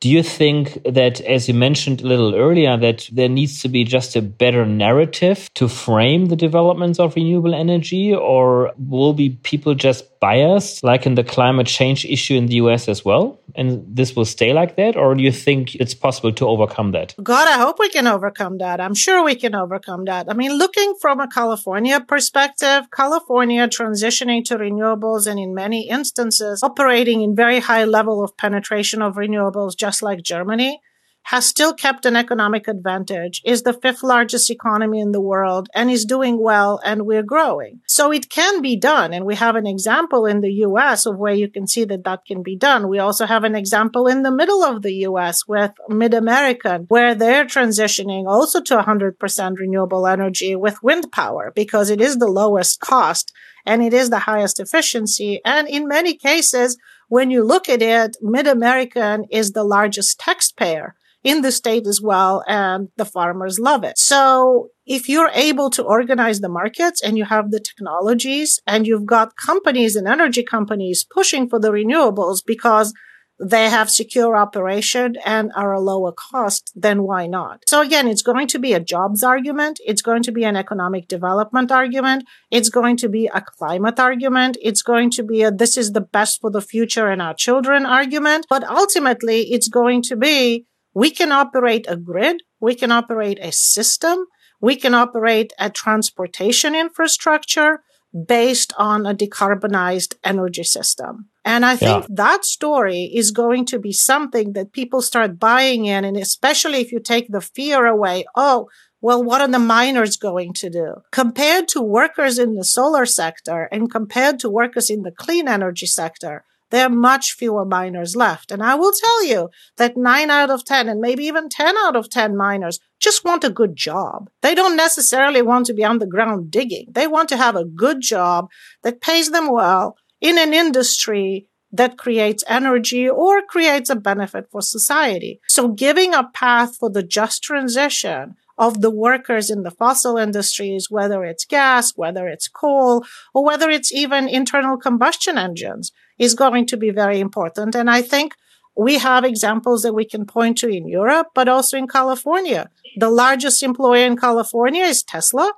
do 0.00 0.08
you 0.08 0.22
think 0.22 0.82
that, 0.84 1.20
as 1.20 1.46
you 1.46 1.52
mentioned 1.52 2.00
a 2.00 2.06
little 2.06 2.34
earlier, 2.34 2.76
that 2.78 3.08
there 3.12 3.28
needs 3.28 3.60
to 3.60 3.68
be 3.68 3.84
just 3.84 4.16
a 4.16 4.22
better 4.22 4.64
narrative 4.64 5.50
to 5.54 5.68
frame 5.68 6.26
the 6.26 6.36
developments 6.36 6.98
of 6.98 7.14
renewable 7.16 7.54
energy, 7.54 8.14
or 8.14 8.72
will 8.78 9.12
be 9.12 9.30
people 9.42 9.74
just 9.74 10.18
biased, 10.20 10.82
like 10.82 11.06
in 11.06 11.14
the 11.16 11.24
climate 11.24 11.66
change 11.66 12.04
issue 12.04 12.34
in 12.34 12.46
the 12.46 12.54
US 12.54 12.88
as 12.88 13.04
well? 13.04 13.38
And 13.54 13.84
this 13.86 14.14
will 14.16 14.24
stay 14.24 14.52
like 14.54 14.76
that, 14.76 14.96
or 14.96 15.14
do 15.14 15.22
you 15.22 15.32
think 15.32 15.74
it's 15.74 15.94
possible 15.94 16.32
to 16.32 16.46
overcome 16.46 16.92
that? 16.92 17.14
God, 17.22 17.48
I 17.48 17.58
hope 17.58 17.78
we 17.78 17.90
can 17.90 18.06
overcome 18.06 18.58
that. 18.58 18.80
I'm 18.80 18.94
sure 18.94 19.22
we 19.22 19.34
can 19.34 19.54
overcome 19.54 20.04
that. 20.06 20.30
I 20.30 20.34
mean, 20.34 20.56
looking 20.56 20.94
from 21.00 21.20
a 21.20 21.28
California 21.28 22.00
perspective, 22.00 22.84
California 22.90 23.68
transitioning 23.68 24.44
to 24.44 24.56
renewables 24.56 25.26
and 25.26 25.38
in 25.38 25.54
many 25.54 25.88
instances 25.88 26.62
operating 26.62 27.20
in 27.22 27.34
very 27.34 27.60
high 27.60 27.84
level 27.84 28.22
of 28.24 28.36
penetration 28.36 29.02
of 29.02 29.16
renewables 29.16 29.76
just 29.76 29.89
like 30.02 30.22
Germany, 30.22 30.80
has 31.24 31.46
still 31.46 31.72
kept 31.72 32.06
an 32.06 32.16
economic 32.16 32.66
advantage, 32.66 33.42
is 33.44 33.62
the 33.62 33.72
fifth 33.72 34.02
largest 34.02 34.50
economy 34.50 35.00
in 35.00 35.12
the 35.12 35.20
world, 35.20 35.68
and 35.74 35.90
is 35.90 36.04
doing 36.04 36.42
well, 36.42 36.80
and 36.84 37.06
we're 37.06 37.22
growing. 37.22 37.80
So 37.86 38.10
it 38.10 38.30
can 38.30 38.62
be 38.62 38.76
done. 38.76 39.12
And 39.12 39.24
we 39.24 39.36
have 39.36 39.54
an 39.54 39.66
example 39.66 40.26
in 40.26 40.40
the 40.40 40.52
US 40.66 41.06
of 41.06 41.18
where 41.18 41.34
you 41.34 41.48
can 41.48 41.66
see 41.66 41.84
that 41.84 42.04
that 42.04 42.24
can 42.26 42.42
be 42.42 42.56
done. 42.56 42.88
We 42.88 42.98
also 42.98 43.26
have 43.26 43.44
an 43.44 43.54
example 43.54 44.06
in 44.06 44.22
the 44.22 44.32
middle 44.32 44.64
of 44.64 44.82
the 44.82 44.94
US 45.06 45.46
with 45.46 45.72
MidAmerican, 45.88 46.86
where 46.88 47.14
they're 47.14 47.44
transitioning 47.44 48.26
also 48.26 48.60
to 48.62 48.78
100% 48.78 49.58
renewable 49.58 50.06
energy 50.06 50.56
with 50.56 50.82
wind 50.82 51.12
power 51.12 51.52
because 51.54 51.90
it 51.90 52.00
is 52.00 52.16
the 52.16 52.26
lowest 52.26 52.80
cost 52.80 53.32
and 53.66 53.82
it 53.82 53.92
is 53.92 54.10
the 54.10 54.20
highest 54.20 54.58
efficiency. 54.58 55.40
And 55.44 55.68
in 55.68 55.86
many 55.86 56.14
cases, 56.14 56.78
when 57.10 57.32
you 57.32 57.42
look 57.42 57.68
at 57.68 57.82
it, 57.82 58.16
MidAmerican 58.22 59.24
is 59.30 59.50
the 59.50 59.64
largest 59.64 60.20
taxpayer 60.20 60.94
in 61.24 61.42
the 61.42 61.50
state 61.50 61.86
as 61.88 62.00
well. 62.00 62.44
And 62.46 62.88
the 62.96 63.04
farmers 63.04 63.58
love 63.58 63.82
it. 63.82 63.98
So 63.98 64.68
if 64.86 65.08
you're 65.08 65.30
able 65.34 65.70
to 65.70 65.82
organize 65.82 66.40
the 66.40 66.48
markets 66.48 67.02
and 67.02 67.18
you 67.18 67.24
have 67.24 67.50
the 67.50 67.58
technologies 67.60 68.60
and 68.64 68.86
you've 68.86 69.06
got 69.06 69.36
companies 69.36 69.96
and 69.96 70.06
energy 70.06 70.44
companies 70.44 71.04
pushing 71.12 71.48
for 71.48 71.58
the 71.58 71.72
renewables 71.72 72.42
because 72.46 72.94
they 73.40 73.70
have 73.70 73.90
secure 73.90 74.36
operation 74.36 75.16
and 75.24 75.50
are 75.56 75.72
a 75.72 75.80
lower 75.80 76.12
cost, 76.12 76.72
then 76.74 77.02
why 77.04 77.26
not? 77.26 77.62
So 77.66 77.80
again, 77.80 78.06
it's 78.06 78.22
going 78.22 78.48
to 78.48 78.58
be 78.58 78.74
a 78.74 78.80
jobs 78.80 79.22
argument. 79.22 79.80
It's 79.84 80.02
going 80.02 80.22
to 80.24 80.32
be 80.32 80.44
an 80.44 80.56
economic 80.56 81.08
development 81.08 81.72
argument. 81.72 82.24
It's 82.50 82.68
going 82.68 82.98
to 82.98 83.08
be 83.08 83.30
a 83.32 83.40
climate 83.40 83.98
argument. 83.98 84.58
It's 84.60 84.82
going 84.82 85.10
to 85.12 85.22
be 85.22 85.42
a 85.42 85.50
this 85.50 85.76
is 85.76 85.92
the 85.92 86.00
best 86.00 86.40
for 86.40 86.50
the 86.50 86.60
future 86.60 87.08
and 87.08 87.22
our 87.22 87.34
children 87.34 87.86
argument. 87.86 88.46
But 88.50 88.64
ultimately, 88.64 89.52
it's 89.52 89.68
going 89.68 90.02
to 90.02 90.16
be 90.16 90.66
we 90.92 91.10
can 91.10 91.32
operate 91.32 91.86
a 91.88 91.96
grid. 91.96 92.42
We 92.60 92.74
can 92.74 92.92
operate 92.92 93.38
a 93.40 93.52
system. 93.52 94.26
We 94.60 94.76
can 94.76 94.94
operate 94.94 95.52
a 95.58 95.70
transportation 95.70 96.74
infrastructure 96.74 97.80
based 98.26 98.72
on 98.76 99.06
a 99.06 99.14
decarbonized 99.14 100.14
energy 100.24 100.64
system. 100.64 101.28
And 101.44 101.64
I 101.64 101.76
think 101.76 102.02
yeah. 102.02 102.06
that 102.10 102.44
story 102.44 103.04
is 103.04 103.30
going 103.30 103.64
to 103.66 103.78
be 103.78 103.92
something 103.92 104.52
that 104.52 104.72
people 104.72 105.00
start 105.00 105.38
buying 105.38 105.86
in. 105.86 106.04
And 106.04 106.16
especially 106.16 106.80
if 106.80 106.92
you 106.92 107.00
take 107.00 107.28
the 107.30 107.40
fear 107.40 107.86
away. 107.86 108.24
Oh, 108.34 108.68
well, 109.00 109.22
what 109.24 109.40
are 109.40 109.48
the 109.48 109.58
miners 109.58 110.16
going 110.16 110.52
to 110.54 110.68
do? 110.68 110.96
Compared 111.10 111.68
to 111.68 111.80
workers 111.80 112.38
in 112.38 112.54
the 112.54 112.64
solar 112.64 113.06
sector 113.06 113.68
and 113.72 113.90
compared 113.90 114.38
to 114.40 114.50
workers 114.50 114.90
in 114.90 115.02
the 115.02 115.10
clean 115.10 115.48
energy 115.48 115.86
sector, 115.86 116.44
there 116.70 116.86
are 116.86 116.90
much 116.90 117.32
fewer 117.32 117.64
miners 117.64 118.16
left. 118.16 118.50
And 118.50 118.62
I 118.62 118.74
will 118.74 118.92
tell 118.92 119.24
you 119.24 119.50
that 119.76 119.96
nine 119.96 120.30
out 120.30 120.50
of 120.50 120.64
10 120.64 120.88
and 120.88 121.00
maybe 121.00 121.24
even 121.24 121.48
10 121.48 121.74
out 121.78 121.96
of 121.96 122.08
10 122.08 122.36
miners 122.36 122.78
just 122.98 123.24
want 123.24 123.44
a 123.44 123.50
good 123.50 123.76
job. 123.76 124.30
They 124.42 124.54
don't 124.54 124.76
necessarily 124.76 125.42
want 125.42 125.66
to 125.66 125.74
be 125.74 125.84
on 125.84 125.98
the 125.98 126.06
ground 126.06 126.50
digging. 126.50 126.86
They 126.90 127.06
want 127.06 127.28
to 127.30 127.36
have 127.36 127.56
a 127.56 127.64
good 127.64 128.00
job 128.00 128.48
that 128.82 129.00
pays 129.00 129.30
them 129.30 129.50
well 129.50 129.96
in 130.20 130.38
an 130.38 130.54
industry 130.54 131.46
that 131.72 131.98
creates 131.98 132.44
energy 132.48 133.08
or 133.08 133.42
creates 133.42 133.90
a 133.90 133.96
benefit 133.96 134.46
for 134.50 134.60
society. 134.60 135.40
So 135.48 135.68
giving 135.68 136.14
a 136.14 136.28
path 136.34 136.76
for 136.76 136.90
the 136.90 137.02
just 137.02 137.42
transition 137.42 138.34
of 138.60 138.82
the 138.82 138.90
workers 138.90 139.48
in 139.48 139.62
the 139.62 139.70
fossil 139.70 140.18
industries, 140.18 140.90
whether 140.90 141.24
it's 141.24 141.46
gas, 141.46 141.94
whether 141.96 142.28
it's 142.28 142.46
coal, 142.46 143.04
or 143.34 143.42
whether 143.42 143.70
it's 143.70 143.90
even 143.90 144.28
internal 144.28 144.76
combustion 144.76 145.38
engines 145.38 145.90
is 146.18 146.34
going 146.34 146.66
to 146.66 146.76
be 146.76 146.90
very 146.90 147.18
important. 147.18 147.74
And 147.74 147.90
I 147.90 148.02
think 148.02 148.34
we 148.76 148.98
have 148.98 149.24
examples 149.24 149.82
that 149.82 149.94
we 149.94 150.04
can 150.04 150.26
point 150.26 150.58
to 150.58 150.68
in 150.68 150.86
Europe, 150.86 151.28
but 151.34 151.48
also 151.48 151.78
in 151.78 151.88
California. 151.88 152.68
The 152.98 153.08
largest 153.08 153.62
employer 153.62 154.04
in 154.04 154.18
California 154.18 154.84
is 154.84 155.02
Tesla, 155.02 155.52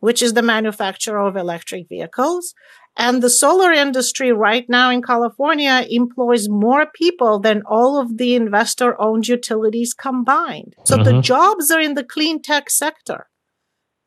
which 0.00 0.22
is 0.22 0.32
the 0.32 0.42
manufacturer 0.42 1.20
of 1.20 1.36
electric 1.36 1.86
vehicles. 1.88 2.54
And 2.98 3.22
the 3.22 3.30
solar 3.30 3.72
industry 3.72 4.32
right 4.32 4.68
now 4.68 4.90
in 4.90 5.02
California 5.02 5.86
employs 5.88 6.48
more 6.48 6.86
people 6.92 7.38
than 7.38 7.62
all 7.64 7.98
of 7.98 8.18
the 8.18 8.34
investor 8.34 9.00
owned 9.00 9.28
utilities 9.28 9.94
combined. 9.94 10.74
So 10.84 10.96
mm-hmm. 10.96 11.04
the 11.04 11.22
jobs 11.22 11.70
are 11.70 11.80
in 11.80 11.94
the 11.94 12.04
clean 12.04 12.42
tech 12.42 12.68
sector. 12.68 13.28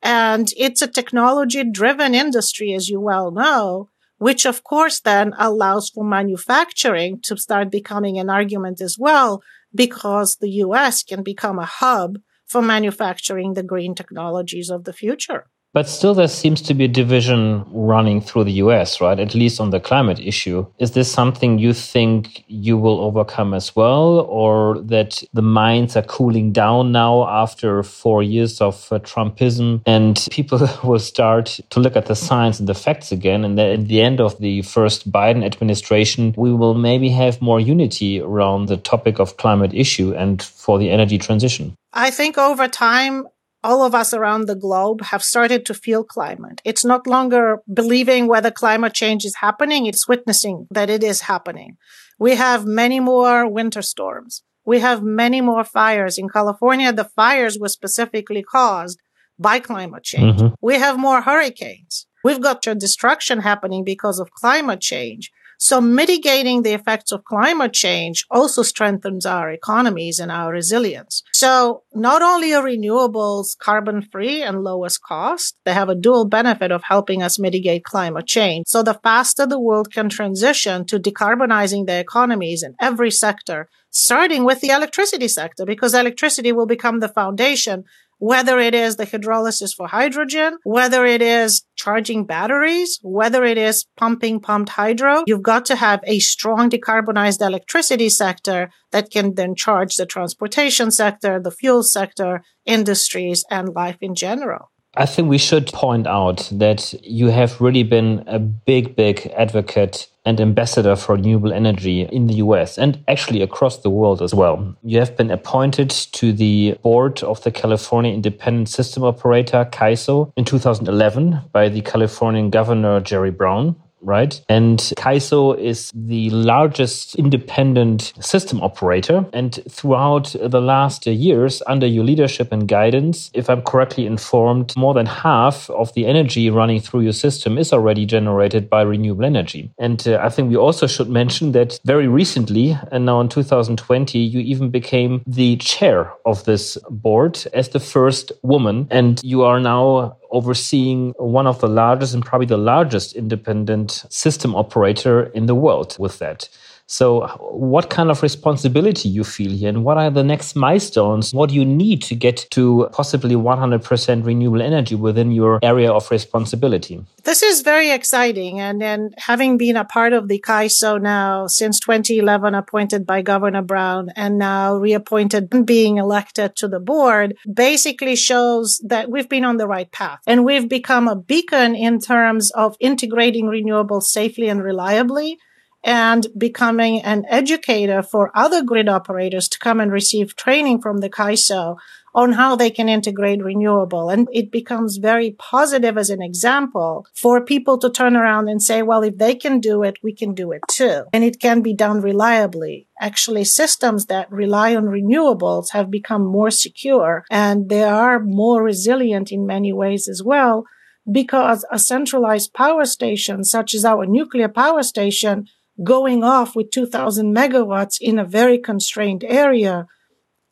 And 0.02 0.52
it's 0.56 0.82
a 0.82 0.86
technology 0.86 1.64
driven 1.64 2.14
industry, 2.14 2.74
as 2.74 2.88
you 2.88 3.00
well 3.00 3.30
know 3.30 3.88
which 4.22 4.46
of 4.46 4.62
course 4.62 5.00
then 5.00 5.34
allows 5.36 5.90
for 5.90 6.04
manufacturing 6.04 7.20
to 7.20 7.36
start 7.36 7.72
becoming 7.72 8.20
an 8.20 8.30
argument 8.30 8.80
as 8.80 8.96
well, 8.96 9.42
because 9.74 10.36
the 10.36 10.50
US 10.66 11.02
can 11.02 11.24
become 11.24 11.58
a 11.58 11.66
hub 11.66 12.18
for 12.46 12.62
manufacturing 12.62 13.54
the 13.54 13.64
green 13.64 13.96
technologies 13.96 14.70
of 14.70 14.84
the 14.84 14.92
future. 14.92 15.50
But 15.74 15.88
still, 15.88 16.12
there 16.12 16.28
seems 16.28 16.60
to 16.62 16.74
be 16.74 16.84
a 16.84 16.88
division 16.88 17.64
running 17.70 18.20
through 18.20 18.44
the 18.44 18.60
US, 18.64 19.00
right? 19.00 19.18
At 19.18 19.34
least 19.34 19.58
on 19.58 19.70
the 19.70 19.80
climate 19.80 20.20
issue. 20.20 20.66
Is 20.78 20.90
this 20.90 21.10
something 21.10 21.58
you 21.58 21.72
think 21.72 22.44
you 22.46 22.76
will 22.76 23.00
overcome 23.00 23.54
as 23.54 23.74
well, 23.74 24.20
or 24.28 24.78
that 24.80 25.22
the 25.32 25.42
minds 25.42 25.96
are 25.96 26.02
cooling 26.02 26.52
down 26.52 26.92
now 26.92 27.26
after 27.26 27.82
four 27.82 28.22
years 28.22 28.60
of 28.60 28.92
uh, 28.92 28.98
Trumpism 28.98 29.80
and 29.86 30.28
people 30.30 30.68
will 30.84 30.98
start 30.98 31.58
to 31.70 31.80
look 31.80 31.96
at 31.96 32.06
the 32.06 32.16
science 32.16 32.60
and 32.60 32.68
the 32.68 32.74
facts 32.74 33.10
again? 33.10 33.42
And 33.42 33.56
that 33.56 33.70
at 33.70 33.88
the 33.88 34.02
end 34.02 34.20
of 34.20 34.38
the 34.40 34.60
first 34.62 35.10
Biden 35.10 35.42
administration, 35.42 36.34
we 36.36 36.52
will 36.52 36.74
maybe 36.74 37.08
have 37.08 37.40
more 37.40 37.60
unity 37.60 38.20
around 38.20 38.66
the 38.66 38.76
topic 38.76 39.18
of 39.18 39.38
climate 39.38 39.72
issue 39.72 40.12
and 40.14 40.42
for 40.42 40.78
the 40.78 40.90
energy 40.90 41.16
transition? 41.16 41.74
I 41.94 42.10
think 42.10 42.36
over 42.36 42.68
time, 42.68 43.26
all 43.64 43.84
of 43.84 43.94
us 43.94 44.12
around 44.12 44.46
the 44.46 44.54
globe 44.56 45.02
have 45.02 45.22
started 45.22 45.64
to 45.66 45.74
feel 45.74 46.04
climate. 46.04 46.60
It's 46.64 46.84
not 46.84 47.06
longer 47.06 47.62
believing 47.72 48.26
whether 48.26 48.50
climate 48.50 48.94
change 48.94 49.24
is 49.24 49.36
happening. 49.36 49.86
It's 49.86 50.08
witnessing 50.08 50.66
that 50.70 50.90
it 50.90 51.02
is 51.02 51.22
happening. 51.22 51.76
We 52.18 52.36
have 52.36 52.66
many 52.66 53.00
more 53.00 53.48
winter 53.48 53.82
storms. 53.82 54.42
We 54.64 54.80
have 54.80 55.02
many 55.02 55.40
more 55.40 55.64
fires 55.64 56.18
in 56.18 56.28
California. 56.28 56.92
The 56.92 57.04
fires 57.04 57.58
were 57.58 57.68
specifically 57.68 58.42
caused 58.42 59.00
by 59.38 59.58
climate 59.58 60.04
change. 60.04 60.40
Mm-hmm. 60.40 60.54
We 60.60 60.78
have 60.78 60.98
more 60.98 61.22
hurricanes. 61.22 62.06
We've 62.24 62.40
got 62.40 62.62
destruction 62.62 63.40
happening 63.40 63.84
because 63.84 64.20
of 64.20 64.30
climate 64.30 64.80
change. 64.80 65.30
So 65.62 65.80
mitigating 65.80 66.62
the 66.62 66.72
effects 66.72 67.12
of 67.12 67.24
climate 67.24 67.72
change 67.72 68.26
also 68.32 68.64
strengthens 68.64 69.24
our 69.24 69.48
economies 69.48 70.18
and 70.18 70.28
our 70.28 70.50
resilience. 70.50 71.22
So 71.32 71.84
not 71.94 72.20
only 72.20 72.52
are 72.52 72.64
renewables 72.64 73.56
carbon 73.56 74.02
free 74.02 74.42
and 74.42 74.64
lowest 74.64 75.04
cost, 75.04 75.56
they 75.64 75.72
have 75.72 75.88
a 75.88 75.94
dual 75.94 76.24
benefit 76.24 76.72
of 76.72 76.82
helping 76.82 77.22
us 77.22 77.38
mitigate 77.38 77.84
climate 77.84 78.26
change. 78.26 78.66
So 78.66 78.82
the 78.82 78.98
faster 79.04 79.46
the 79.46 79.60
world 79.60 79.92
can 79.92 80.08
transition 80.08 80.84
to 80.86 80.98
decarbonizing 80.98 81.86
their 81.86 82.00
economies 82.00 82.64
in 82.64 82.74
every 82.80 83.12
sector, 83.12 83.68
starting 83.88 84.42
with 84.42 84.62
the 84.62 84.70
electricity 84.70 85.28
sector, 85.28 85.64
because 85.64 85.94
electricity 85.94 86.50
will 86.50 86.66
become 86.66 86.98
the 86.98 87.08
foundation 87.08 87.84
whether 88.22 88.60
it 88.60 88.72
is 88.72 88.94
the 88.94 89.04
hydrolysis 89.04 89.74
for 89.74 89.88
hydrogen, 89.88 90.56
whether 90.62 91.04
it 91.04 91.20
is 91.20 91.64
charging 91.74 92.24
batteries, 92.24 93.00
whether 93.02 93.42
it 93.42 93.58
is 93.58 93.84
pumping 93.96 94.38
pumped 94.38 94.70
hydro, 94.70 95.24
you've 95.26 95.42
got 95.42 95.64
to 95.64 95.74
have 95.74 95.98
a 96.04 96.20
strong 96.20 96.70
decarbonized 96.70 97.44
electricity 97.44 98.08
sector 98.08 98.70
that 98.92 99.10
can 99.10 99.34
then 99.34 99.56
charge 99.56 99.96
the 99.96 100.06
transportation 100.06 100.92
sector, 100.92 101.40
the 101.40 101.50
fuel 101.50 101.82
sector, 101.82 102.44
industries, 102.64 103.44
and 103.50 103.70
life 103.70 103.98
in 104.00 104.14
general. 104.14 104.70
I 104.94 105.06
think 105.06 105.30
we 105.30 105.38
should 105.38 105.68
point 105.68 106.06
out 106.06 106.50
that 106.52 106.92
you 107.02 107.28
have 107.28 107.62
really 107.62 107.82
been 107.82 108.24
a 108.26 108.38
big, 108.38 108.94
big 108.94 109.26
advocate 109.34 110.08
and 110.26 110.38
ambassador 110.38 110.96
for 110.96 111.14
renewable 111.14 111.50
energy 111.50 112.02
in 112.02 112.26
the 112.26 112.34
US 112.34 112.76
and 112.76 113.02
actually 113.08 113.40
across 113.40 113.78
the 113.78 113.88
world 113.88 114.20
as 114.20 114.34
well. 114.34 114.76
You 114.82 114.98
have 114.98 115.16
been 115.16 115.30
appointed 115.30 115.88
to 115.88 116.32
the 116.34 116.76
board 116.82 117.22
of 117.22 117.42
the 117.42 117.50
California 117.50 118.12
Independent 118.12 118.68
System 118.68 119.02
Operator, 119.02 119.66
CAISO, 119.72 120.30
in 120.36 120.44
2011 120.44 121.40
by 121.52 121.70
the 121.70 121.80
Californian 121.80 122.50
Governor 122.50 123.00
Jerry 123.00 123.30
Brown 123.30 123.76
right? 124.02 124.40
And 124.48 124.78
CAISO 124.96 125.58
is 125.58 125.90
the 125.94 126.30
largest 126.30 127.14
independent 127.16 128.12
system 128.20 128.60
operator. 128.60 129.24
And 129.32 129.58
throughout 129.68 130.34
the 130.40 130.60
last 130.60 131.06
years, 131.06 131.62
under 131.66 131.86
your 131.86 132.04
leadership 132.04 132.52
and 132.52 132.68
guidance, 132.68 133.30
if 133.34 133.48
I'm 133.48 133.62
correctly 133.62 134.06
informed, 134.06 134.74
more 134.76 134.94
than 134.94 135.06
half 135.06 135.70
of 135.70 135.92
the 135.94 136.06
energy 136.06 136.50
running 136.50 136.80
through 136.80 137.00
your 137.00 137.12
system 137.12 137.58
is 137.58 137.72
already 137.72 138.06
generated 138.06 138.68
by 138.68 138.82
renewable 138.82 139.24
energy. 139.24 139.70
And 139.78 140.06
uh, 140.06 140.18
I 140.22 140.28
think 140.28 140.50
we 140.50 140.56
also 140.56 140.86
should 140.86 141.08
mention 141.08 141.52
that 141.52 141.78
very 141.84 142.08
recently, 142.08 142.76
and 142.90 143.06
now 143.06 143.20
in 143.20 143.28
2020, 143.28 144.18
you 144.18 144.40
even 144.40 144.70
became 144.70 145.22
the 145.26 145.56
chair 145.56 146.12
of 146.24 146.44
this 146.44 146.78
board 146.90 147.44
as 147.52 147.70
the 147.70 147.80
first 147.80 148.32
woman. 148.42 148.86
And 148.90 149.20
you 149.22 149.42
are 149.42 149.60
now 149.60 150.16
overseeing 150.32 151.14
one 151.18 151.46
of 151.46 151.60
the 151.60 151.68
largest 151.68 152.14
and 152.14 152.24
probably 152.24 152.46
the 152.46 152.56
largest 152.56 153.14
independent 153.14 154.04
system 154.08 154.56
operator 154.56 155.24
in 155.34 155.46
the 155.46 155.54
world 155.54 155.96
with 155.98 156.18
that. 156.18 156.48
So, 156.92 157.26
what 157.40 157.88
kind 157.88 158.10
of 158.10 158.22
responsibility 158.22 159.08
you 159.08 159.24
feel 159.24 159.50
here, 159.50 159.70
and 159.70 159.82
what 159.82 159.96
are 159.96 160.10
the 160.10 160.22
next 160.22 160.54
milestones? 160.54 161.32
What 161.32 161.48
do 161.48 161.54
you 161.54 161.64
need 161.64 162.02
to 162.02 162.14
get 162.14 162.46
to 162.50 162.86
possibly 162.92 163.34
100% 163.34 164.26
renewable 164.26 164.60
energy 164.60 164.94
within 164.94 165.30
your 165.30 165.58
area 165.62 165.90
of 165.90 166.10
responsibility? 166.10 167.02
This 167.24 167.42
is 167.42 167.62
very 167.62 167.90
exciting, 167.90 168.60
and 168.60 168.78
then 168.78 169.12
having 169.16 169.56
been 169.56 169.78
a 169.78 169.86
part 169.86 170.12
of 170.12 170.28
the 170.28 170.38
CAISO 170.38 171.00
now 171.00 171.46
since 171.46 171.80
2011, 171.80 172.54
appointed 172.54 173.06
by 173.06 173.22
Governor 173.22 173.62
Brown, 173.62 174.10
and 174.14 174.36
now 174.36 174.76
reappointed 174.76 175.48
being 175.64 175.96
elected 175.96 176.56
to 176.56 176.68
the 176.68 176.78
board, 176.78 177.38
basically 177.50 178.16
shows 178.16 178.82
that 178.84 179.10
we've 179.10 179.30
been 179.30 179.46
on 179.46 179.56
the 179.56 179.66
right 179.66 179.90
path, 179.92 180.20
and 180.26 180.44
we've 180.44 180.68
become 180.68 181.08
a 181.08 181.16
beacon 181.16 181.74
in 181.74 182.00
terms 182.00 182.50
of 182.50 182.76
integrating 182.80 183.46
renewables 183.46 184.02
safely 184.02 184.50
and 184.50 184.62
reliably 184.62 185.38
and 185.84 186.26
becoming 186.36 187.02
an 187.02 187.24
educator 187.28 188.02
for 188.02 188.30
other 188.34 188.62
grid 188.62 188.88
operators 188.88 189.48
to 189.48 189.58
come 189.58 189.80
and 189.80 189.90
receive 189.90 190.36
training 190.36 190.80
from 190.80 190.98
the 190.98 191.10
CAISO 191.10 191.76
on 192.14 192.32
how 192.32 192.56
they 192.56 192.70
can 192.70 192.88
integrate 192.88 193.42
renewable. 193.42 194.10
And 194.10 194.28
it 194.32 194.50
becomes 194.50 194.98
very 194.98 195.32
positive 195.38 195.96
as 195.96 196.10
an 196.10 196.22
example 196.22 197.06
for 197.14 197.44
people 197.44 197.78
to 197.78 197.90
turn 197.90 198.16
around 198.16 198.48
and 198.48 198.62
say, 198.62 198.82
well, 198.82 199.02
if 199.02 199.16
they 199.16 199.34
can 199.34 199.60
do 199.60 199.82
it, 199.82 199.96
we 200.02 200.14
can 200.14 200.34
do 200.34 200.52
it 200.52 200.60
too. 200.70 201.04
And 201.12 201.24
it 201.24 201.40
can 201.40 201.62
be 201.62 201.74
done 201.74 202.00
reliably. 202.00 202.86
Actually, 203.00 203.44
systems 203.44 204.06
that 204.06 204.30
rely 204.30 204.76
on 204.76 204.84
renewables 204.84 205.70
have 205.70 205.90
become 205.90 206.24
more 206.24 206.50
secure 206.50 207.24
and 207.30 207.68
they 207.68 207.84
are 207.84 208.20
more 208.20 208.62
resilient 208.62 209.32
in 209.32 209.46
many 209.46 209.72
ways 209.72 210.06
as 210.08 210.22
well 210.22 210.64
because 211.10 211.64
a 211.70 211.78
centralized 211.78 212.52
power 212.52 212.84
station, 212.84 213.42
such 213.42 213.74
as 213.74 213.84
our 213.84 214.06
nuclear 214.06 214.48
power 214.48 214.82
station, 214.82 215.48
going 215.82 216.22
off 216.22 216.54
with 216.54 216.70
2000 216.70 217.34
megawatts 217.34 217.96
in 218.00 218.18
a 218.18 218.24
very 218.24 218.58
constrained 218.58 219.24
area 219.24 219.86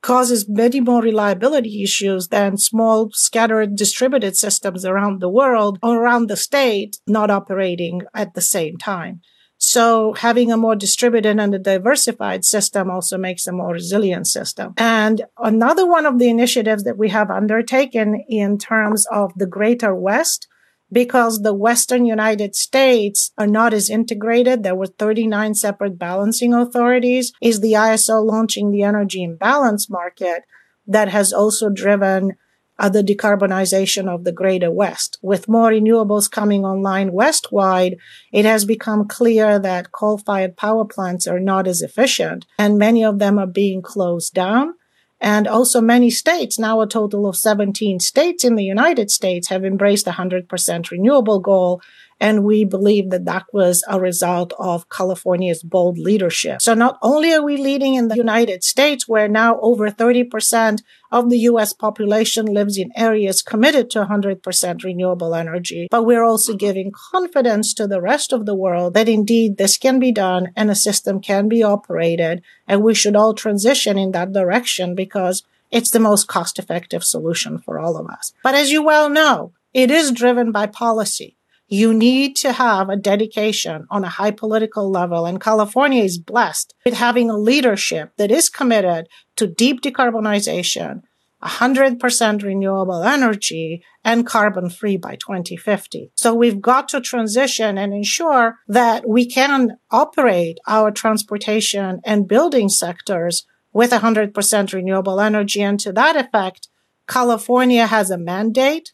causes 0.03 0.49
many 0.49 0.81
more 0.81 1.03
reliability 1.03 1.83
issues 1.83 2.29
than 2.29 2.57
small 2.57 3.11
scattered 3.13 3.77
distributed 3.77 4.37
systems 4.37 4.85
around 4.85 5.21
the 5.21 5.29
world 5.29 5.79
or 5.83 6.03
around 6.03 6.29
the 6.29 6.37
state 6.37 6.97
not 7.07 7.31
operating 7.31 8.01
at 8.15 8.35
the 8.35 8.41
same 8.41 8.77
time. 8.79 9.21
So 9.63 10.15
having 10.15 10.51
a 10.51 10.57
more 10.57 10.75
distributed 10.75 11.39
and 11.39 11.55
a 11.55 11.59
diversified 11.59 12.47
system 12.47 12.91
also 12.91 13.19
makes 13.19 13.47
a 13.47 13.53
more 13.53 13.75
resilient 13.75 14.27
system. 14.27 14.73
And 14.79 15.27
another 15.37 15.87
one 15.87 16.07
of 16.07 16.19
the 16.19 16.31
initiatives 16.31 16.85
that 16.85 16.97
we 16.97 17.11
have 17.11 17.31
undertaken 17.31 18.25
in 18.27 18.57
terms 18.57 19.07
of 19.13 19.33
the 19.37 19.47
greater 19.47 19.95
West 19.95 20.49
because 20.93 21.41
the 21.41 21.55
Western 21.55 22.05
United 22.05 22.55
States 22.55 23.33
are 23.39 23.47
not 23.47 23.73
as 23.73 23.91
integrated. 23.91 24.63
There 24.63 24.75
were 24.75 24.87
39 24.87 25.55
separate 25.55 25.99
balancing 25.99 26.55
authorities 26.55 27.33
is 27.41 27.61
the 27.61 27.73
ISO 27.73 28.25
launching 28.25 28.71
the 28.71 28.83
energy 28.83 29.23
imbalance 29.23 29.89
market 29.89 30.45
that 30.87 31.09
has 31.09 31.33
also 31.33 31.69
driven 31.69 32.37
uh, 32.81 32.89
the 32.89 33.03
decarbonization 33.03 34.09
of 34.09 34.25
the 34.25 34.33
greater 34.33 34.71
West. 34.71 35.19
With 35.21 35.49
more 35.49 35.71
renewables 35.71 36.31
coming 36.31 36.65
online 36.65 37.13
westwide, 37.13 37.99
it 38.33 38.47
has 38.47 38.65
become 38.65 39.07
clear 39.07 39.59
that 39.59 39.93
coal-fired 39.93 40.57
power 40.57 40.87
plants 40.87 41.27
are 41.27 41.39
not 41.39 41.67
as 41.67 41.83
efficient 41.83 42.47
and 42.59 42.79
many 42.79 43.05
of 43.05 43.19
them 43.19 43.39
are 43.39 43.47
being 43.47 43.83
closed 43.83 44.33
down. 44.33 44.75
And 45.21 45.47
also 45.47 45.81
many 45.81 46.09
states, 46.11 46.59
now 46.59 46.81
a 46.81 46.87
total 46.87 47.27
of 47.27 47.37
17 47.37 48.01
states 48.01 48.43
in 48.43 48.55
the 48.55 48.65
United 48.65 49.11
States 49.11 49.49
have 49.49 49.65
embraced 49.65 50.07
the 50.07 50.13
100% 50.13 50.91
renewable 50.91 51.41
goal. 51.41 51.83
And 52.21 52.45
we 52.45 52.65
believe 52.65 53.11
that 53.11 53.25
that 53.25 53.47
was 53.53 53.83
a 53.89 53.99
result 53.99 54.53
of 54.59 54.89
California's 54.91 55.63
bold 55.63 55.99
leadership. 55.99 56.61
So 56.61 56.75
not 56.75 56.99
only 57.01 57.33
are 57.33 57.43
we 57.43 57.57
leading 57.57 57.95
in 57.95 58.09
the 58.09 58.17
United 58.17 58.63
States, 58.63 59.09
where 59.09 59.27
now 59.27 59.59
over 59.61 59.91
30% 59.91 60.83
of 61.11 61.31
the 61.31 61.39
US 61.51 61.73
population 61.73 62.47
lives 62.47 62.77
in 62.77 62.93
areas 62.95 63.43
committed 63.43 63.91
to 63.91 64.05
100% 64.05 64.85
renewable 64.85 65.35
energy. 65.35 65.89
But 65.91 66.05
we're 66.05 66.23
also 66.23 66.55
giving 66.55 66.93
confidence 66.93 67.75
to 67.75 67.87
the 67.87 68.01
rest 68.01 68.33
of 68.33 68.47
the 68.47 68.55
world 68.55 68.95
that 68.95 69.09
indeed 69.09 69.57
this 69.57 69.77
can 69.77 69.99
be 69.99 70.13
done 70.13 70.53
and 70.55 70.71
a 70.71 70.75
system 70.75 71.21
can 71.21 71.49
be 71.49 71.63
operated. 71.63 72.43
And 72.69 72.83
we 72.83 72.95
should 72.95 73.17
all 73.17 73.35
transition 73.35 73.99
in 73.99 74.13
that 74.13 74.33
direction 74.33 74.95
because 74.95 75.43
it's 75.71 75.91
the 75.91 76.01
most 76.01 76.27
cost 76.27 76.59
effective 76.59 77.05
solution 77.05 77.59
for 77.59 77.79
all 77.79 77.97
of 77.97 78.07
us. 78.09 78.33
But 78.43 78.55
as 78.55 78.71
you 78.71 78.83
well 78.83 79.09
know, 79.09 79.53
it 79.73 79.91
is 79.91 80.11
driven 80.11 80.53
by 80.53 80.67
policy. 80.67 81.37
You 81.73 81.95
need 81.95 82.35
to 82.37 82.53
have 82.53 82.89
a 82.89 82.97
dedication 82.97 83.87
on 83.91 84.03
a 84.03 84.09
high 84.09 84.33
political 84.33 84.91
level. 84.91 85.25
And 85.25 85.41
California 85.41 86.03
is 86.03 86.19
blessed 86.19 86.75
with 86.85 86.95
having 86.95 87.31
a 87.31 87.39
leadership 87.39 88.11
that 88.17 88.33
is 88.33 88.49
committed 88.49 89.07
to 89.37 89.47
deep 89.47 89.81
decarbonization, 89.81 91.03
100% 91.45 92.43
renewable 92.43 93.05
energy 93.05 93.85
and 94.05 94.27
carbon 94.27 94.69
free 94.69 94.97
by 94.97 95.15
2050. 95.15 96.11
So 96.17 96.35
we've 96.35 96.61
got 96.61 96.89
to 96.89 97.01
transition 97.01 97.79
and 97.79 97.95
ensure 97.95 98.57
that 98.67 99.09
we 99.09 99.31
can 99.31 99.77
operate 99.93 100.59
our 100.67 100.91
transportation 100.91 102.01
and 102.05 102.27
building 102.27 102.69
sectors 102.69 103.47
with 103.73 103.93
100% 103.93 104.73
renewable 104.73 105.21
energy. 105.21 105.63
And 105.63 105.79
to 105.79 105.93
that 105.93 106.17
effect, 106.17 106.67
California 107.07 107.87
has 107.87 108.11
a 108.11 108.19
mandate 108.19 108.91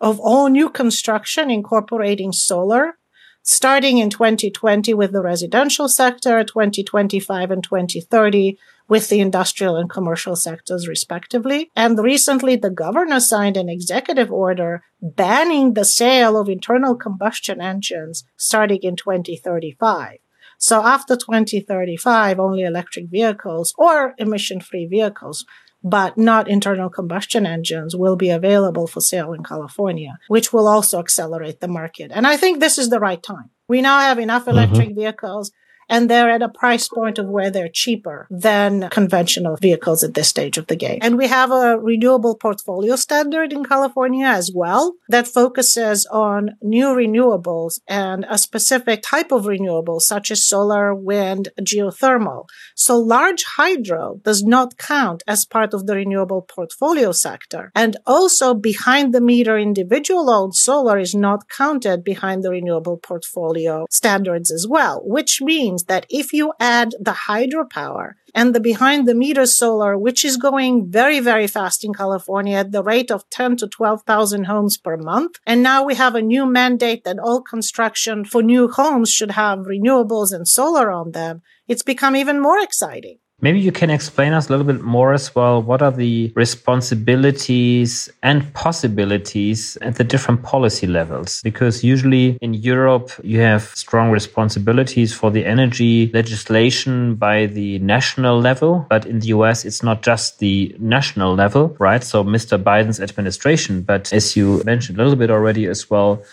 of 0.00 0.20
all 0.20 0.48
new 0.48 0.68
construction 0.70 1.50
incorporating 1.50 2.32
solar, 2.32 2.98
starting 3.42 3.98
in 3.98 4.10
2020 4.10 4.94
with 4.94 5.12
the 5.12 5.22
residential 5.22 5.88
sector, 5.88 6.44
2025 6.44 7.50
and 7.50 7.64
2030 7.64 8.58
with 8.88 9.08
the 9.08 9.20
industrial 9.20 9.76
and 9.76 9.90
commercial 9.90 10.34
sectors 10.34 10.88
respectively. 10.88 11.70
And 11.76 11.98
recently 11.98 12.56
the 12.56 12.70
governor 12.70 13.20
signed 13.20 13.56
an 13.56 13.68
executive 13.68 14.32
order 14.32 14.82
banning 15.00 15.74
the 15.74 15.84
sale 15.84 16.38
of 16.38 16.48
internal 16.48 16.96
combustion 16.96 17.60
engines 17.60 18.24
starting 18.36 18.80
in 18.82 18.96
2035. 18.96 20.18
So 20.58 20.84
after 20.84 21.16
2035, 21.16 22.40
only 22.40 22.62
electric 22.64 23.06
vehicles 23.10 23.74
or 23.78 24.14
emission 24.18 24.60
free 24.60 24.86
vehicles 24.86 25.44
but 25.82 26.18
not 26.18 26.48
internal 26.48 26.90
combustion 26.90 27.46
engines 27.46 27.94
will 27.94 28.16
be 28.16 28.30
available 28.30 28.86
for 28.86 29.00
sale 29.00 29.32
in 29.32 29.44
California, 29.44 30.18
which 30.28 30.52
will 30.52 30.66
also 30.66 30.98
accelerate 30.98 31.60
the 31.60 31.68
market. 31.68 32.10
And 32.12 32.26
I 32.26 32.36
think 32.36 32.58
this 32.58 32.78
is 32.78 32.90
the 32.90 33.00
right 33.00 33.22
time. 33.22 33.50
We 33.68 33.80
now 33.80 34.00
have 34.00 34.18
enough 34.18 34.42
mm-hmm. 34.42 34.50
electric 34.50 34.88
mm-hmm. 34.88 35.00
vehicles 35.00 35.52
and 35.88 36.08
they're 36.08 36.30
at 36.30 36.42
a 36.42 36.48
price 36.48 36.88
point 36.88 37.18
of 37.18 37.26
where 37.28 37.50
they're 37.50 37.68
cheaper 37.68 38.26
than 38.30 38.88
conventional 38.90 39.56
vehicles 39.56 40.04
at 40.04 40.14
this 40.14 40.28
stage 40.28 40.58
of 40.58 40.66
the 40.66 40.76
game. 40.76 40.98
And 41.02 41.16
we 41.16 41.28
have 41.28 41.50
a 41.50 41.78
renewable 41.78 42.34
portfolio 42.36 42.96
standard 42.96 43.52
in 43.52 43.64
California 43.64 44.26
as 44.26 44.50
well 44.54 44.94
that 45.08 45.28
focuses 45.28 46.06
on 46.06 46.56
new 46.62 46.86
renewables 46.86 47.80
and 47.88 48.26
a 48.28 48.38
specific 48.38 49.02
type 49.02 49.32
of 49.32 49.44
renewables 49.44 50.02
such 50.02 50.30
as 50.30 50.44
solar, 50.44 50.94
wind, 50.94 51.48
geothermal. 51.60 52.46
So 52.74 52.98
large 52.98 53.44
hydro 53.44 54.20
does 54.22 54.42
not 54.42 54.78
count 54.78 55.22
as 55.26 55.44
part 55.44 55.74
of 55.74 55.86
the 55.86 55.96
renewable 55.96 56.42
portfolio 56.42 57.12
sector. 57.12 57.72
And 57.74 57.96
also 58.06 58.54
behind 58.54 59.14
the 59.14 59.20
meter 59.20 59.58
individual 59.58 60.30
owned 60.30 60.54
solar 60.54 60.98
is 60.98 61.14
not 61.14 61.48
counted 61.48 62.04
behind 62.04 62.42
the 62.42 62.50
renewable 62.50 62.96
portfolio 62.96 63.86
standards 63.90 64.50
as 64.50 64.66
well, 64.68 65.02
which 65.04 65.40
means 65.40 65.77
means 65.78 65.84
that 65.86 66.06
if 66.08 66.32
you 66.32 66.52
add 66.60 66.90
the 67.00 67.28
hydropower 67.28 68.14
and 68.34 68.54
the 68.54 68.60
behind 68.60 69.06
the 69.06 69.14
meter 69.14 69.46
solar, 69.46 69.96
which 69.96 70.24
is 70.24 70.36
going 70.36 70.90
very, 70.90 71.20
very 71.20 71.46
fast 71.46 71.84
in 71.84 71.92
California 71.94 72.58
at 72.58 72.72
the 72.72 72.82
rate 72.82 73.10
of 73.10 73.28
10 73.30 73.56
to 73.58 73.68
12,000 73.68 74.44
homes 74.44 74.76
per 74.76 74.96
month. 74.96 75.38
And 75.46 75.62
now 75.62 75.84
we 75.84 75.94
have 75.94 76.14
a 76.14 76.22
new 76.22 76.46
mandate 76.46 77.04
that 77.04 77.18
all 77.18 77.42
construction 77.42 78.24
for 78.24 78.42
new 78.42 78.68
homes 78.68 79.10
should 79.10 79.32
have 79.32 79.66
renewables 79.66 80.32
and 80.32 80.46
solar 80.46 80.90
on 80.90 81.12
them. 81.12 81.42
It's 81.66 81.84
become 81.84 82.16
even 82.16 82.40
more 82.40 82.60
exciting. 82.60 83.18
Maybe 83.40 83.60
you 83.60 83.70
can 83.70 83.88
explain 83.88 84.32
us 84.32 84.48
a 84.48 84.50
little 84.50 84.66
bit 84.66 84.82
more 84.82 85.12
as 85.12 85.32
well. 85.32 85.62
What 85.62 85.80
are 85.80 85.92
the 85.92 86.32
responsibilities 86.34 88.10
and 88.20 88.52
possibilities 88.52 89.78
at 89.80 89.94
the 89.94 90.02
different 90.02 90.42
policy 90.42 90.88
levels? 90.88 91.40
Because 91.42 91.84
usually 91.84 92.36
in 92.42 92.54
Europe, 92.54 93.12
you 93.22 93.38
have 93.38 93.62
strong 93.76 94.10
responsibilities 94.10 95.14
for 95.14 95.30
the 95.30 95.46
energy 95.46 96.10
legislation 96.12 97.14
by 97.14 97.46
the 97.46 97.78
national 97.78 98.40
level. 98.40 98.84
But 98.90 99.06
in 99.06 99.20
the 99.20 99.28
US, 99.28 99.64
it's 99.64 99.84
not 99.84 100.02
just 100.02 100.40
the 100.40 100.74
national 100.80 101.36
level, 101.36 101.76
right? 101.78 102.02
So 102.02 102.24
Mr. 102.24 102.60
Biden's 102.60 102.98
administration, 102.98 103.82
but 103.82 104.12
as 104.12 104.34
you 104.34 104.64
mentioned 104.64 104.98
a 104.98 105.02
little 105.04 105.18
bit 105.18 105.30
already 105.30 105.66
as 105.66 105.88
well, 105.88 106.24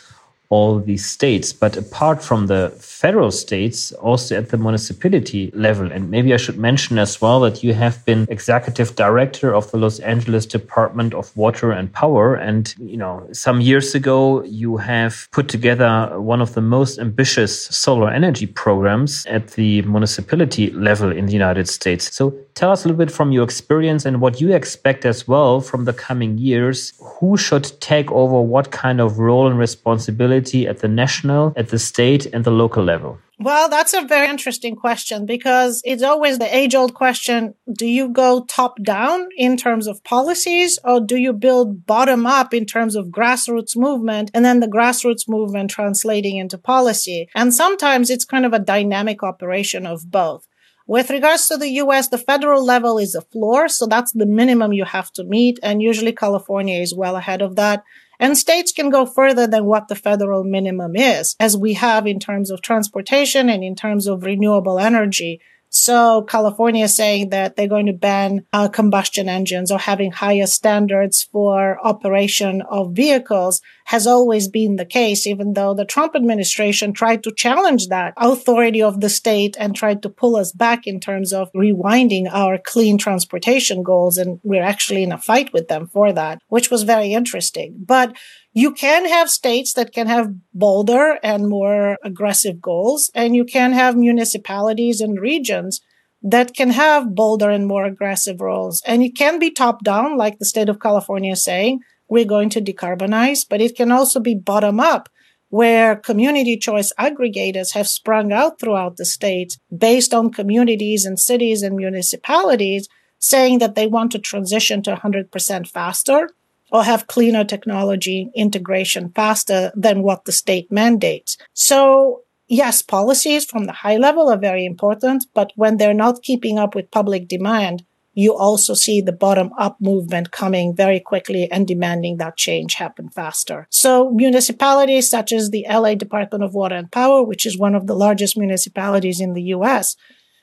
all 0.49 0.79
these 0.79 1.05
states. 1.05 1.53
But 1.53 1.77
apart 1.77 2.23
from 2.23 2.47
the 2.47 2.69
federal 3.05 3.29
states, 3.29 3.91
also 4.09 4.35
at 4.35 4.49
the 4.49 4.57
municipality 4.57 5.51
level, 5.53 5.91
and 5.91 6.09
maybe 6.09 6.33
I 6.33 6.37
should 6.37 6.57
mention 6.57 6.97
as 6.97 7.21
well 7.21 7.39
that 7.41 7.63
you 7.63 7.71
have 7.83 8.03
been 8.03 8.25
executive 8.29 8.95
director 8.95 9.53
of 9.53 9.69
the 9.69 9.77
Los 9.77 9.99
Angeles 9.99 10.45
Department 10.47 11.13
of 11.13 11.25
Water 11.37 11.69
and 11.71 11.87
Power. 11.93 12.33
And, 12.33 12.73
you 12.79 12.97
know, 12.97 13.13
some 13.31 13.61
years 13.61 13.93
ago, 13.93 14.43
you 14.61 14.77
have 14.77 15.27
put 15.37 15.47
together 15.47 16.19
one 16.19 16.41
of 16.41 16.55
the 16.55 16.61
most 16.61 16.97
ambitious 16.97 17.53
solar 17.83 18.09
energy 18.09 18.47
programs 18.47 19.11
at 19.27 19.43
the 19.57 19.83
municipality 19.83 20.71
level 20.71 21.11
in 21.11 21.27
the 21.27 21.33
United 21.33 21.67
States. 21.69 22.03
So 22.17 22.33
tell 22.55 22.71
us 22.71 22.85
a 22.85 22.87
little 22.87 22.97
bit 23.05 23.11
from 23.11 23.31
your 23.31 23.43
experience 23.43 24.05
and 24.07 24.19
what 24.19 24.41
you 24.41 24.51
expect 24.61 25.05
as 25.05 25.27
well 25.27 25.61
from 25.61 25.85
the 25.85 25.93
coming 25.93 26.39
years. 26.39 26.93
Who 27.19 27.37
should 27.37 27.67
take 27.81 28.09
over 28.11 28.41
what 28.41 28.71
kind 28.71 28.99
of 28.99 29.19
role 29.19 29.45
and 29.47 29.59
responsibility 29.59 30.67
at 30.71 30.79
the 30.79 30.87
national, 30.87 31.53
at 31.55 31.67
the 31.69 31.77
state, 31.77 32.25
and 32.33 32.43
the 32.43 32.57
local 32.63 32.83
level? 32.95 33.19
Well, 33.37 33.67
that's 33.69 33.93
a 33.93 34.01
very 34.01 34.29
interesting 34.29 34.75
question 34.75 35.25
because 35.25 35.81
it's 35.83 36.03
always 36.03 36.39
the 36.39 36.55
age 36.55 36.73
old 36.73 36.93
question. 36.93 37.53
Do 37.81 37.85
you 37.85 38.07
go 38.07 38.45
top 38.45 38.81
down 38.81 39.27
in 39.35 39.57
terms 39.57 39.87
of 39.87 40.03
policies 40.05 40.79
or 40.83 41.01
do 41.01 41.17
you 41.17 41.33
build 41.33 41.85
bottom 41.85 42.25
up 42.25 42.53
in 42.53 42.65
terms 42.65 42.95
of 42.95 43.07
grassroots 43.07 43.75
movement 43.75 44.31
and 44.33 44.45
then 44.45 44.61
the 44.61 44.73
grassroots 44.75 45.27
movement 45.27 45.69
translating 45.69 46.37
into 46.37 46.57
policy? 46.57 47.27
And 47.35 47.53
sometimes 47.53 48.09
it's 48.09 48.23
kind 48.33 48.45
of 48.45 48.53
a 48.53 48.65
dynamic 48.73 49.21
operation 49.21 49.85
of 49.85 50.09
both. 50.09 50.47
With 50.87 51.09
regards 51.09 51.47
to 51.47 51.57
the 51.57 51.71
US, 51.83 52.09
the 52.09 52.17
federal 52.17 52.63
level 52.63 52.99
is 52.99 53.15
a 53.15 53.21
floor. 53.21 53.67
So 53.67 53.87
that's 53.87 54.11
the 54.11 54.27
minimum 54.27 54.71
you 54.71 54.85
have 54.85 55.11
to 55.13 55.23
meet. 55.23 55.59
And 55.63 55.81
usually 55.81 56.13
California 56.13 56.79
is 56.79 56.93
well 56.93 57.15
ahead 57.15 57.41
of 57.41 57.55
that. 57.55 57.83
And 58.19 58.37
states 58.37 58.71
can 58.71 58.89
go 58.89 59.05
further 59.05 59.47
than 59.47 59.65
what 59.65 59.87
the 59.87 59.95
federal 59.95 60.43
minimum 60.43 60.95
is, 60.95 61.35
as 61.39 61.57
we 61.57 61.73
have 61.73 62.07
in 62.07 62.19
terms 62.19 62.49
of 62.51 62.61
transportation 62.61 63.49
and 63.49 63.63
in 63.63 63.75
terms 63.75 64.07
of 64.07 64.23
renewable 64.23 64.79
energy. 64.79 65.41
So 65.69 66.21
California 66.23 66.85
is 66.85 66.95
saying 66.95 67.29
that 67.29 67.55
they're 67.55 67.67
going 67.67 67.87
to 67.87 67.93
ban 67.93 68.45
uh, 68.53 68.69
combustion 68.69 69.27
engines 69.27 69.71
or 69.71 69.77
having 69.77 70.11
higher 70.11 70.47
standards 70.47 71.23
for 71.23 71.79
operation 71.85 72.61
of 72.69 72.93
vehicles 72.93 73.61
has 73.85 74.07
always 74.07 74.47
been 74.47 74.77
the 74.77 74.85
case, 74.85 75.27
even 75.27 75.53
though 75.53 75.73
the 75.73 75.85
Trump 75.85 76.15
administration 76.15 76.93
tried 76.93 77.23
to 77.23 77.33
challenge 77.35 77.87
that 77.87 78.13
authority 78.17 78.81
of 78.81 79.01
the 79.01 79.09
state 79.09 79.55
and 79.59 79.75
tried 79.75 80.01
to 80.01 80.09
pull 80.09 80.35
us 80.35 80.51
back 80.51 80.87
in 80.87 80.99
terms 80.99 81.31
of 81.31 81.51
rewinding 81.53 82.27
our 82.31 82.57
clean 82.57 82.97
transportation 82.97 83.83
goals. 83.83 84.17
And 84.17 84.39
we're 84.43 84.63
actually 84.63 85.03
in 85.03 85.11
a 85.11 85.17
fight 85.19 85.53
with 85.53 85.67
them 85.67 85.87
for 85.87 86.11
that, 86.13 86.39
which 86.47 86.71
was 86.71 86.83
very 86.83 87.13
interesting. 87.13 87.75
But 87.85 88.15
you 88.57 88.71
can 88.71 89.05
have 89.05 89.29
states 89.29 89.73
that 89.73 89.91
can 89.91 90.07
have 90.07 90.33
bolder 90.53 91.19
and 91.21 91.49
more 91.49 91.97
aggressive 92.05 92.61
goals, 92.61 93.11
and 93.13 93.35
you 93.35 93.43
can 93.43 93.73
have 93.73 93.97
municipalities 93.97 95.01
and 95.01 95.19
regions 95.19 95.81
that 96.21 96.53
can 96.53 96.69
have 96.69 97.13
bolder 97.13 97.49
and 97.49 97.67
more 97.67 97.83
aggressive 97.83 98.39
roles. 98.39 98.81
And 98.85 99.03
it 99.03 99.13
can 99.17 99.39
be 99.39 99.51
top 99.51 99.83
down, 99.83 100.15
like 100.15 100.39
the 100.39 100.45
state 100.45 100.69
of 100.69 100.79
California 100.79 101.33
is 101.33 101.43
saying, 101.43 101.81
we're 102.07 102.23
going 102.23 102.49
to 102.51 102.61
decarbonize, 102.61 103.45
but 103.47 103.59
it 103.59 103.75
can 103.75 103.91
also 103.91 104.21
be 104.21 104.35
bottom 104.35 104.79
up 104.79 105.09
where 105.49 105.97
community 105.97 106.55
choice 106.55 106.93
aggregators 106.97 107.73
have 107.73 107.89
sprung 107.89 108.31
out 108.31 108.57
throughout 108.57 108.95
the 108.95 109.05
state 109.05 109.57
based 109.77 110.13
on 110.13 110.31
communities 110.31 111.03
and 111.03 111.19
cities 111.19 111.61
and 111.61 111.75
municipalities 111.75 112.87
saying 113.19 113.59
that 113.59 113.75
they 113.75 113.85
want 113.85 114.13
to 114.13 114.19
transition 114.19 114.81
to 114.81 114.95
100% 114.95 115.67
faster 115.67 116.29
or 116.75 116.83
have 116.83 117.07
cleaner 117.07 117.45
technology 117.45 118.29
integration 118.35 119.09
faster 119.15 119.71
than 119.75 120.03
what 120.03 120.25
the 120.25 120.31
state 120.33 120.69
mandates. 120.69 121.37
So 121.53 122.23
yes, 122.49 122.81
policies 122.81 123.45
from 123.45 123.63
the 123.63 123.71
high 123.71 123.95
level 123.95 124.27
are 124.27 124.37
very 124.37 124.65
important, 124.65 125.25
but 125.33 125.53
when 125.55 125.77
they're 125.77 125.93
not 125.93 126.21
keeping 126.21 126.59
up 126.59 126.75
with 126.75 126.91
public 126.91 127.29
demand, 127.29 127.85
you 128.13 128.35
also 128.35 128.73
see 128.73 128.99
the 128.99 129.13
bottom 129.13 129.51
up 129.57 129.77
movement 129.79 130.31
coming 130.31 130.75
very 130.75 130.99
quickly 130.99 131.49
and 131.49 131.65
demanding 131.65 132.17
that 132.17 132.35
change 132.35 132.73
happen 132.73 133.07
faster. 133.07 133.67
So 133.69 134.11
municipalities 134.11 135.09
such 135.09 135.31
as 135.31 135.51
the 135.51 135.65
LA 135.69 135.95
Department 135.95 136.43
of 136.43 136.53
Water 136.53 136.75
and 136.75 136.91
Power, 136.91 137.23
which 137.23 137.45
is 137.45 137.57
one 137.57 137.75
of 137.75 137.87
the 137.87 137.95
largest 137.95 138.37
municipalities 138.37 139.21
in 139.21 139.31
the 139.31 139.43
US, 139.55 139.95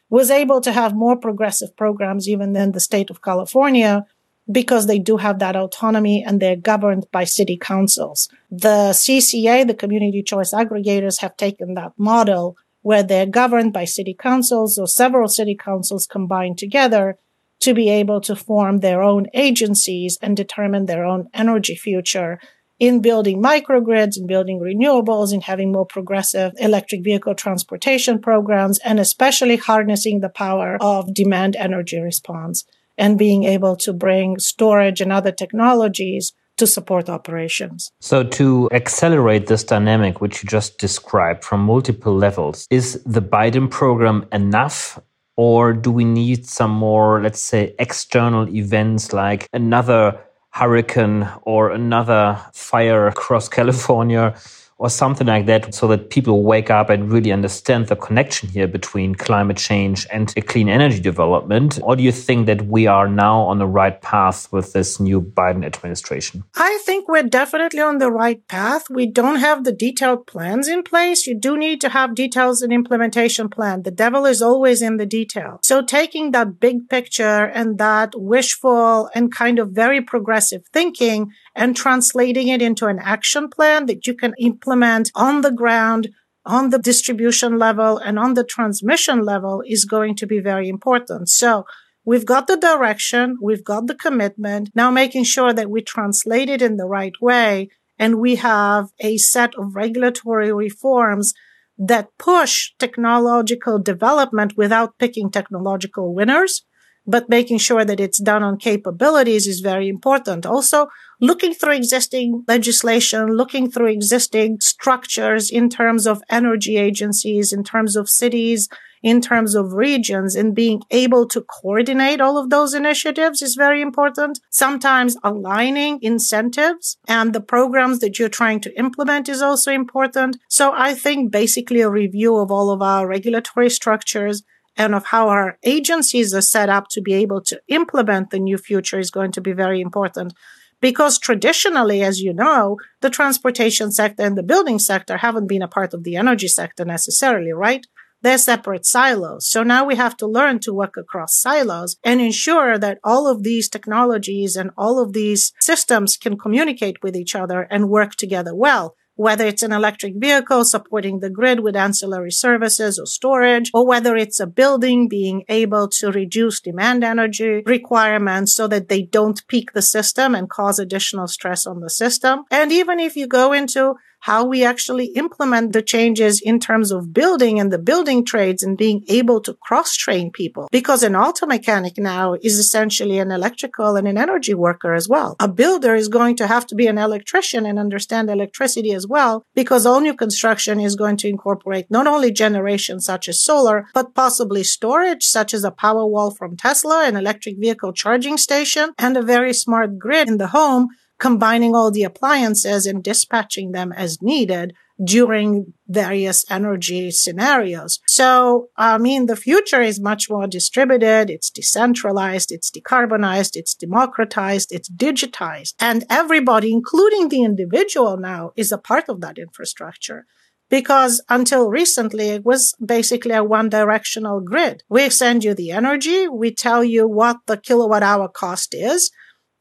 was 0.08 0.30
able 0.30 0.62
to 0.62 0.72
have 0.72 0.94
more 0.94 1.16
progressive 1.16 1.76
programs 1.76 2.26
even 2.26 2.54
than 2.54 2.72
the 2.72 2.80
state 2.80 3.10
of 3.10 3.20
California 3.20 4.06
because 4.50 4.86
they 4.86 4.98
do 4.98 5.18
have 5.18 5.38
that 5.38 5.56
autonomy 5.56 6.24
and 6.26 6.40
they're 6.40 6.56
governed 6.56 7.06
by 7.12 7.24
city 7.24 7.56
councils. 7.56 8.28
The 8.50 8.90
CCA, 8.92 9.66
the 9.66 9.74
community 9.74 10.22
choice 10.22 10.52
aggregators 10.52 11.20
have 11.20 11.36
taken 11.36 11.74
that 11.74 11.92
model 11.96 12.56
where 12.82 13.02
they're 13.02 13.26
governed 13.26 13.72
by 13.72 13.84
city 13.84 14.14
councils 14.18 14.78
or 14.78 14.88
several 14.88 15.28
city 15.28 15.56
councils 15.56 16.06
combined 16.06 16.58
together 16.58 17.18
to 17.60 17.72
be 17.72 17.88
able 17.88 18.20
to 18.20 18.34
form 18.34 18.78
their 18.78 19.02
own 19.02 19.26
agencies 19.34 20.18
and 20.20 20.36
determine 20.36 20.86
their 20.86 21.04
own 21.04 21.28
energy 21.32 21.76
future 21.76 22.40
in 22.80 23.00
building 23.00 23.40
microgrids 23.40 24.16
and 24.16 24.26
building 24.26 24.58
renewables 24.58 25.32
and 25.32 25.44
having 25.44 25.70
more 25.70 25.86
progressive 25.86 26.52
electric 26.58 27.04
vehicle 27.04 27.36
transportation 27.36 28.20
programs 28.20 28.80
and 28.80 28.98
especially 28.98 29.56
harnessing 29.56 30.18
the 30.18 30.28
power 30.28 30.76
of 30.80 31.14
demand 31.14 31.54
energy 31.54 32.00
response 32.00 32.64
and 33.02 33.18
being 33.18 33.42
able 33.42 33.74
to 33.74 33.92
bring 33.92 34.38
storage 34.38 35.00
and 35.00 35.12
other 35.12 35.32
technologies 35.32 36.32
to 36.56 36.66
support 36.68 37.08
operations. 37.08 37.90
So, 38.00 38.22
to 38.22 38.68
accelerate 38.70 39.48
this 39.48 39.64
dynamic, 39.64 40.20
which 40.20 40.42
you 40.42 40.48
just 40.48 40.78
described 40.78 41.42
from 41.42 41.60
multiple 41.64 42.14
levels, 42.16 42.68
is 42.70 43.02
the 43.04 43.20
Biden 43.20 43.68
program 43.68 44.24
enough? 44.30 45.00
Or 45.36 45.72
do 45.72 45.90
we 45.90 46.04
need 46.04 46.46
some 46.46 46.70
more, 46.70 47.20
let's 47.20 47.40
say, 47.40 47.74
external 47.80 48.48
events 48.54 49.12
like 49.12 49.48
another 49.52 50.20
hurricane 50.50 51.26
or 51.42 51.70
another 51.70 52.38
fire 52.52 53.08
across 53.08 53.48
California? 53.58 54.36
Or 54.78 54.90
something 54.90 55.26
like 55.26 55.46
that 55.46 55.74
so 55.74 55.86
that 55.86 56.10
people 56.10 56.42
wake 56.42 56.70
up 56.70 56.90
and 56.90 57.12
really 57.12 57.32
understand 57.32 57.86
the 57.86 57.96
connection 57.96 58.48
here 58.48 58.66
between 58.66 59.14
climate 59.14 59.56
change 59.56 60.06
and 60.12 60.32
a 60.36 60.42
clean 60.42 60.68
energy 60.68 61.00
development? 61.00 61.78
Or 61.82 61.96
do 61.96 62.02
you 62.02 62.12
think 62.12 62.46
that 62.46 62.66
we 62.66 62.86
are 62.86 63.08
now 63.08 63.42
on 63.42 63.58
the 63.58 63.66
right 63.66 64.00
path 64.02 64.50
with 64.52 64.72
this 64.72 64.98
new 64.98 65.20
Biden 65.20 65.64
administration? 65.64 66.44
I 66.56 66.80
think 66.84 67.08
we're 67.08 67.22
definitely 67.22 67.80
on 67.80 67.98
the 67.98 68.10
right 68.10 68.46
path. 68.48 68.90
We 68.90 69.06
don't 69.06 69.36
have 69.36 69.64
the 69.64 69.72
detailed 69.72 70.26
plans 70.26 70.68
in 70.68 70.82
place. 70.82 71.26
You 71.26 71.38
do 71.38 71.56
need 71.56 71.80
to 71.82 71.88
have 71.90 72.14
details 72.14 72.62
and 72.62 72.72
implementation 72.72 73.48
plan. 73.48 73.82
The 73.82 73.90
devil 73.90 74.26
is 74.26 74.42
always 74.42 74.82
in 74.82 74.96
the 74.96 75.06
detail. 75.06 75.60
So 75.62 75.82
taking 75.82 76.32
that 76.32 76.58
big 76.58 76.88
picture 76.88 77.44
and 77.44 77.78
that 77.78 78.14
wishful 78.16 79.10
and 79.14 79.32
kind 79.32 79.58
of 79.58 79.70
very 79.70 80.00
progressive 80.00 80.66
thinking 80.72 81.32
and 81.54 81.76
translating 81.76 82.48
it 82.48 82.62
into 82.62 82.86
an 82.86 82.98
action 82.98 83.48
plan 83.48 83.86
that 83.86 84.06
you 84.06 84.14
can 84.14 84.34
implement 84.38 85.10
on 85.14 85.42
the 85.42 85.52
ground 85.52 86.08
on 86.44 86.70
the 86.70 86.78
distribution 86.78 87.58
level 87.58 87.98
and 87.98 88.18
on 88.18 88.34
the 88.34 88.44
transmission 88.44 89.22
level 89.22 89.62
is 89.66 89.84
going 89.84 90.16
to 90.16 90.26
be 90.26 90.40
very 90.40 90.68
important. 90.68 91.28
So 91.28 91.64
we've 92.04 92.26
got 92.26 92.46
the 92.46 92.56
direction. 92.56 93.36
We've 93.40 93.64
got 93.64 93.86
the 93.86 93.94
commitment. 93.94 94.70
Now 94.74 94.90
making 94.90 95.24
sure 95.24 95.52
that 95.52 95.70
we 95.70 95.82
translate 95.82 96.48
it 96.48 96.62
in 96.62 96.76
the 96.76 96.86
right 96.86 97.14
way. 97.20 97.68
And 97.98 98.18
we 98.18 98.36
have 98.36 98.88
a 98.98 99.18
set 99.18 99.54
of 99.54 99.76
regulatory 99.76 100.52
reforms 100.52 101.34
that 101.78 102.08
push 102.18 102.72
technological 102.78 103.78
development 103.78 104.56
without 104.56 104.98
picking 104.98 105.30
technological 105.30 106.14
winners 106.14 106.64
but 107.06 107.28
making 107.28 107.58
sure 107.58 107.84
that 107.84 108.00
it's 108.00 108.20
done 108.20 108.42
on 108.42 108.56
capabilities 108.58 109.46
is 109.46 109.60
very 109.60 109.88
important. 109.88 110.46
Also, 110.46 110.88
looking 111.20 111.54
through 111.54 111.74
existing 111.74 112.44
legislation, 112.46 113.36
looking 113.36 113.70
through 113.70 113.88
existing 113.88 114.60
structures 114.60 115.50
in 115.50 115.68
terms 115.68 116.06
of 116.06 116.22
energy 116.30 116.76
agencies, 116.76 117.52
in 117.52 117.64
terms 117.64 117.96
of 117.96 118.08
cities, 118.08 118.68
in 119.02 119.20
terms 119.20 119.54
of 119.54 119.72
regions 119.72 120.36
and 120.36 120.54
being 120.54 120.82
able 120.90 121.26
to 121.26 121.40
coordinate 121.40 122.20
all 122.20 122.38
of 122.38 122.50
those 122.50 122.72
initiatives 122.72 123.42
is 123.42 123.56
very 123.56 123.82
important. 123.82 124.38
Sometimes 124.50 125.16
aligning 125.24 125.98
incentives 126.02 126.96
and 127.08 127.32
the 127.32 127.40
programs 127.40 127.98
that 127.98 128.18
you're 128.18 128.28
trying 128.28 128.60
to 128.60 128.78
implement 128.78 129.28
is 129.28 129.42
also 129.42 129.72
important. 129.72 130.38
So 130.48 130.72
I 130.72 130.94
think 130.94 131.32
basically 131.32 131.80
a 131.80 131.90
review 131.90 132.36
of 132.36 132.50
all 132.50 132.70
of 132.70 132.80
our 132.80 133.06
regulatory 133.06 133.70
structures, 133.70 134.42
and 134.76 134.94
of 134.94 135.06
how 135.06 135.28
our 135.28 135.58
agencies 135.62 136.34
are 136.34 136.40
set 136.40 136.68
up 136.68 136.88
to 136.88 137.00
be 137.00 137.14
able 137.14 137.40
to 137.42 137.60
implement 137.68 138.30
the 138.30 138.38
new 138.38 138.58
future 138.58 138.98
is 138.98 139.10
going 139.10 139.32
to 139.32 139.40
be 139.40 139.52
very 139.52 139.80
important. 139.80 140.34
Because 140.80 141.18
traditionally, 141.18 142.02
as 142.02 142.20
you 142.20 142.32
know, 142.32 142.78
the 143.00 143.10
transportation 143.10 143.92
sector 143.92 144.24
and 144.24 144.36
the 144.36 144.42
building 144.42 144.78
sector 144.78 145.18
haven't 145.18 145.46
been 145.46 145.62
a 145.62 145.68
part 145.68 145.94
of 145.94 146.02
the 146.02 146.16
energy 146.16 146.48
sector 146.48 146.84
necessarily, 146.84 147.52
right? 147.52 147.86
They're 148.22 148.38
separate 148.38 148.86
silos. 148.86 149.48
So 149.48 149.62
now 149.62 149.84
we 149.84 149.96
have 149.96 150.16
to 150.18 150.26
learn 150.26 150.60
to 150.60 150.72
work 150.72 150.96
across 150.96 151.36
silos 151.36 151.96
and 152.04 152.20
ensure 152.20 152.78
that 152.78 152.98
all 153.02 153.28
of 153.28 153.42
these 153.42 153.68
technologies 153.68 154.56
and 154.56 154.70
all 154.76 155.00
of 155.00 155.12
these 155.12 155.52
systems 155.60 156.16
can 156.16 156.38
communicate 156.38 157.02
with 157.02 157.16
each 157.16 157.34
other 157.34 157.62
and 157.62 157.88
work 157.88 158.14
together 158.14 158.54
well 158.54 158.96
whether 159.14 159.46
it's 159.46 159.62
an 159.62 159.72
electric 159.72 160.14
vehicle 160.16 160.64
supporting 160.64 161.20
the 161.20 161.30
grid 161.30 161.60
with 161.60 161.76
ancillary 161.76 162.32
services 162.32 162.98
or 162.98 163.06
storage, 163.06 163.70
or 163.74 163.86
whether 163.86 164.16
it's 164.16 164.40
a 164.40 164.46
building 164.46 165.08
being 165.08 165.44
able 165.48 165.88
to 165.88 166.10
reduce 166.10 166.60
demand 166.60 167.04
energy 167.04 167.62
requirements 167.66 168.54
so 168.54 168.66
that 168.66 168.88
they 168.88 169.02
don't 169.02 169.46
peak 169.48 169.72
the 169.72 169.82
system 169.82 170.34
and 170.34 170.48
cause 170.48 170.78
additional 170.78 171.26
stress 171.26 171.66
on 171.66 171.80
the 171.80 171.90
system. 171.90 172.44
And 172.50 172.72
even 172.72 172.98
if 172.98 173.16
you 173.16 173.26
go 173.26 173.52
into 173.52 173.94
how 174.22 174.44
we 174.44 174.64
actually 174.64 175.06
implement 175.06 175.72
the 175.72 175.82
changes 175.82 176.40
in 176.40 176.60
terms 176.60 176.92
of 176.92 177.12
building 177.12 177.58
and 177.58 177.72
the 177.72 177.78
building 177.78 178.24
trades 178.24 178.62
and 178.62 178.78
being 178.78 179.04
able 179.08 179.40
to 179.40 179.52
cross 179.54 179.96
train 179.96 180.30
people. 180.30 180.68
Because 180.70 181.02
an 181.02 181.16
auto 181.16 181.44
mechanic 181.44 181.98
now 181.98 182.34
is 182.34 182.56
essentially 182.56 183.18
an 183.18 183.32
electrical 183.32 183.96
and 183.96 184.06
an 184.06 184.16
energy 184.16 184.54
worker 184.54 184.94
as 184.94 185.08
well. 185.08 185.34
A 185.40 185.48
builder 185.48 185.96
is 185.96 186.06
going 186.06 186.36
to 186.36 186.46
have 186.46 186.66
to 186.68 186.76
be 186.76 186.86
an 186.86 186.98
electrician 186.98 187.66
and 187.66 187.80
understand 187.80 188.30
electricity 188.30 188.92
as 188.92 189.08
well 189.08 189.44
because 189.54 189.84
all 189.84 190.00
new 190.00 190.14
construction 190.14 190.78
is 190.78 190.94
going 190.94 191.16
to 191.16 191.28
incorporate 191.28 191.90
not 191.90 192.06
only 192.06 192.30
generation 192.30 193.00
such 193.00 193.28
as 193.28 193.42
solar, 193.42 193.86
but 193.92 194.14
possibly 194.14 194.62
storage 194.62 195.24
such 195.24 195.52
as 195.52 195.64
a 195.64 195.72
power 195.72 196.06
wall 196.06 196.30
from 196.30 196.56
Tesla, 196.56 197.04
an 197.04 197.16
electric 197.16 197.58
vehicle 197.58 197.92
charging 197.92 198.36
station, 198.36 198.92
and 198.98 199.16
a 199.16 199.22
very 199.22 199.52
smart 199.52 199.98
grid 199.98 200.28
in 200.28 200.38
the 200.38 200.48
home 200.48 200.90
combining 201.22 201.72
all 201.72 201.92
the 201.92 202.02
appliances 202.02 202.84
and 202.84 203.04
dispatching 203.04 203.70
them 203.70 203.92
as 203.92 204.20
needed 204.20 204.74
during 205.04 205.72
various 205.86 206.44
energy 206.50 207.12
scenarios. 207.12 208.00
So, 208.08 208.70
I 208.76 208.98
mean, 208.98 209.26
the 209.26 209.36
future 209.36 209.80
is 209.80 210.00
much 210.00 210.28
more 210.28 210.48
distributed. 210.48 211.30
It's 211.30 211.48
decentralized. 211.48 212.50
It's 212.50 212.72
decarbonized. 212.72 213.54
It's 213.54 213.76
democratized. 213.76 214.72
It's 214.72 214.90
digitized. 214.90 215.74
And 215.78 216.04
everybody, 216.10 216.72
including 216.72 217.28
the 217.28 217.44
individual 217.44 218.16
now, 218.16 218.50
is 218.56 218.72
a 218.72 218.84
part 218.90 219.08
of 219.08 219.20
that 219.20 219.38
infrastructure 219.38 220.26
because 220.68 221.22
until 221.28 221.68
recently 221.68 222.30
it 222.30 222.44
was 222.44 222.74
basically 222.84 223.34
a 223.34 223.44
one 223.44 223.68
directional 223.68 224.40
grid. 224.40 224.82
We 224.88 225.08
send 225.10 225.44
you 225.44 225.54
the 225.54 225.70
energy. 225.70 226.26
We 226.26 226.52
tell 226.52 226.82
you 226.82 227.06
what 227.06 227.36
the 227.46 227.58
kilowatt 227.58 228.02
hour 228.02 228.28
cost 228.28 228.74
is 228.74 229.12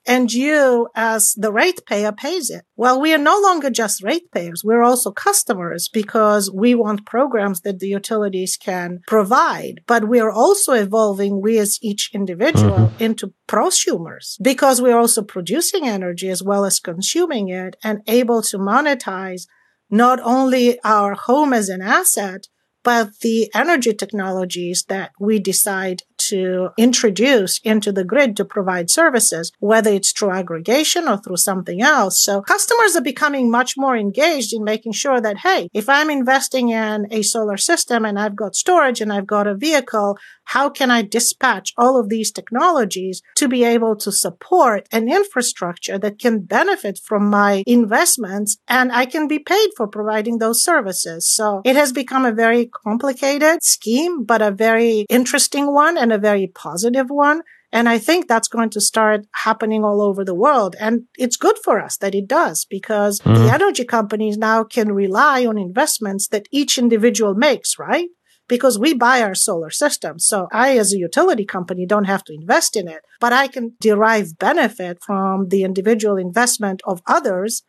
and 0.06 0.34
you 0.34 0.88
as 0.96 1.34
the 1.36 1.52
ratepayer 1.52 2.12
pays 2.12 2.50
it. 2.50 2.64
Well, 2.76 3.00
we 3.00 3.14
are 3.14 3.20
no 3.20 3.40
longer 3.40 3.70
just 3.70 4.04
ratepayers. 4.04 4.64
We're 4.64 4.84
also 4.84 5.12
customers 5.12 5.90
because 5.92 6.52
we 6.52 6.74
want 6.74 7.06
programs 7.06 7.62
that 7.62 7.80
the 7.80 7.88
utilities 7.88 8.58
can 8.58 9.02
provide, 9.08 9.82
but 9.86 10.08
we 10.08 10.20
are 10.20 10.32
also 10.32 10.74
evolving, 10.74 11.42
we 11.42 11.60
as 11.60 11.78
each 11.82 12.10
individual 12.14 12.78
mm-hmm. 12.78 13.04
into 13.04 13.34
prosumers 13.48 14.38
because 14.42 14.82
we're 14.82 14.98
also 14.98 15.22
producing 15.22 15.88
energy 15.88 16.30
as 16.30 16.42
well 16.42 16.66
as 16.66 16.80
consuming 16.80 17.50
it 17.50 17.76
and 17.84 18.02
able 18.08 18.42
to 18.42 18.58
monetize 18.58 19.44
not 19.90 20.20
only 20.24 20.80
our 20.84 21.14
home 21.14 21.54
as 21.54 21.70
an 21.70 21.82
asset, 21.82 22.48
but 22.84 23.20
the 23.22 23.52
energy 23.54 23.94
technologies 23.94 24.86
that 24.88 25.12
we 25.20 25.40
decide 25.40 26.02
to 26.28 26.70
introduce 26.78 27.60
into 27.64 27.92
the 27.92 28.04
grid 28.04 28.36
to 28.38 28.46
provide 28.46 28.90
services, 28.90 29.52
whether 29.60 29.92
it's 29.92 30.12
through 30.12 30.32
aggregation 30.32 31.08
or 31.08 31.18
through 31.18 31.38
something 31.38 31.82
else. 31.82 32.22
So 32.22 32.42
customers 32.42 32.96
are 32.96 33.02
becoming 33.02 33.50
much 33.50 33.76
more 33.78 33.96
engaged 33.96 34.54
in 34.54 34.64
making 34.64 34.94
sure 34.94 35.22
that, 35.22 35.38
hey, 35.38 35.70
if 35.74 35.90
I'm 35.90 36.10
investing 36.10 36.70
in 36.70 37.08
a 37.12 37.22
solar 37.22 37.58
system 37.58 38.06
and 38.06 38.20
I've 38.20 38.36
got 38.36 38.56
storage 38.56 39.02
and 39.02 39.12
I've 39.12 39.28
got 39.28 39.48
a 39.48 39.56
vehicle, 39.56 40.18
how 40.46 40.70
can 40.70 40.92
I 40.92 41.02
dispatch 41.02 41.74
all 41.78 42.00
of 42.00 42.10
these 42.10 42.32
technologies 42.32 43.22
to 43.36 43.48
be 43.48 43.64
able 43.64 43.96
to 43.98 44.12
support 44.12 44.88
an 44.92 45.10
infrastructure 45.10 45.98
that 46.00 46.20
can 46.20 46.42
benefit 46.42 47.00
from 47.04 47.30
my 47.30 47.64
investments 47.66 48.58
and 48.68 48.92
I 48.92 49.06
can 49.06 49.28
be 49.28 49.40
paid 49.40 49.70
for 49.78 49.88
providing 49.88 50.40
those 50.40 50.64
services? 50.64 51.28
So 51.28 51.62
it 51.64 51.76
has 51.76 51.94
become 51.94 52.26
a 52.26 52.34
very 52.34 52.66
complicated 52.66 53.64
scheme, 53.64 54.24
but 54.24 54.42
a 54.42 54.52
very 54.52 55.06
interesting 55.10 55.74
one 55.74 55.98
and 55.98 56.11
a 56.12 56.18
very 56.18 56.48
positive 56.48 57.10
one. 57.10 57.42
And 57.74 57.88
I 57.88 58.00
think 58.00 58.28
that's 58.28 58.50
going 58.50 58.70
to 58.72 58.82
start 58.82 59.26
happening 59.34 59.84
all 59.84 60.02
over 60.02 60.26
the 60.26 60.36
world. 60.36 60.76
And 60.80 61.04
it's 61.18 61.38
good 61.38 61.58
for 61.64 61.80
us 61.80 61.96
that 61.98 62.14
it 62.14 62.28
does 62.28 62.66
because 62.66 63.22
mm-hmm. 63.22 63.34
the 63.34 63.54
energy 63.54 63.86
companies 63.86 64.38
now 64.38 64.66
can 64.66 64.92
rely 64.92 65.46
on 65.46 65.58
investments 65.58 66.28
that 66.30 66.48
each 66.52 66.78
individual 66.78 67.34
makes, 67.34 67.80
right? 67.80 68.10
because 68.52 68.78
we 68.78 68.94
buy 68.94 69.22
our 69.22 69.34
solar 69.34 69.70
system. 69.70 70.20
So 70.20 70.50
I, 70.52 70.78
as 70.78 70.92
a 70.92 70.98
utility 70.98 71.46
company, 71.46 71.86
don't 71.86 72.04
have 72.04 72.26
to 72.26 72.34
invest 72.34 72.76
in 72.76 72.86
it, 72.90 73.02
but 73.22 73.32
I 73.32 73.48
can 73.48 73.78
derive 73.80 74.38
benefit 74.38 75.02
from 75.02 75.48
the 75.48 75.64
individual 75.64 76.18
investment 76.18 76.82
of 76.86 77.02
others 77.08 77.64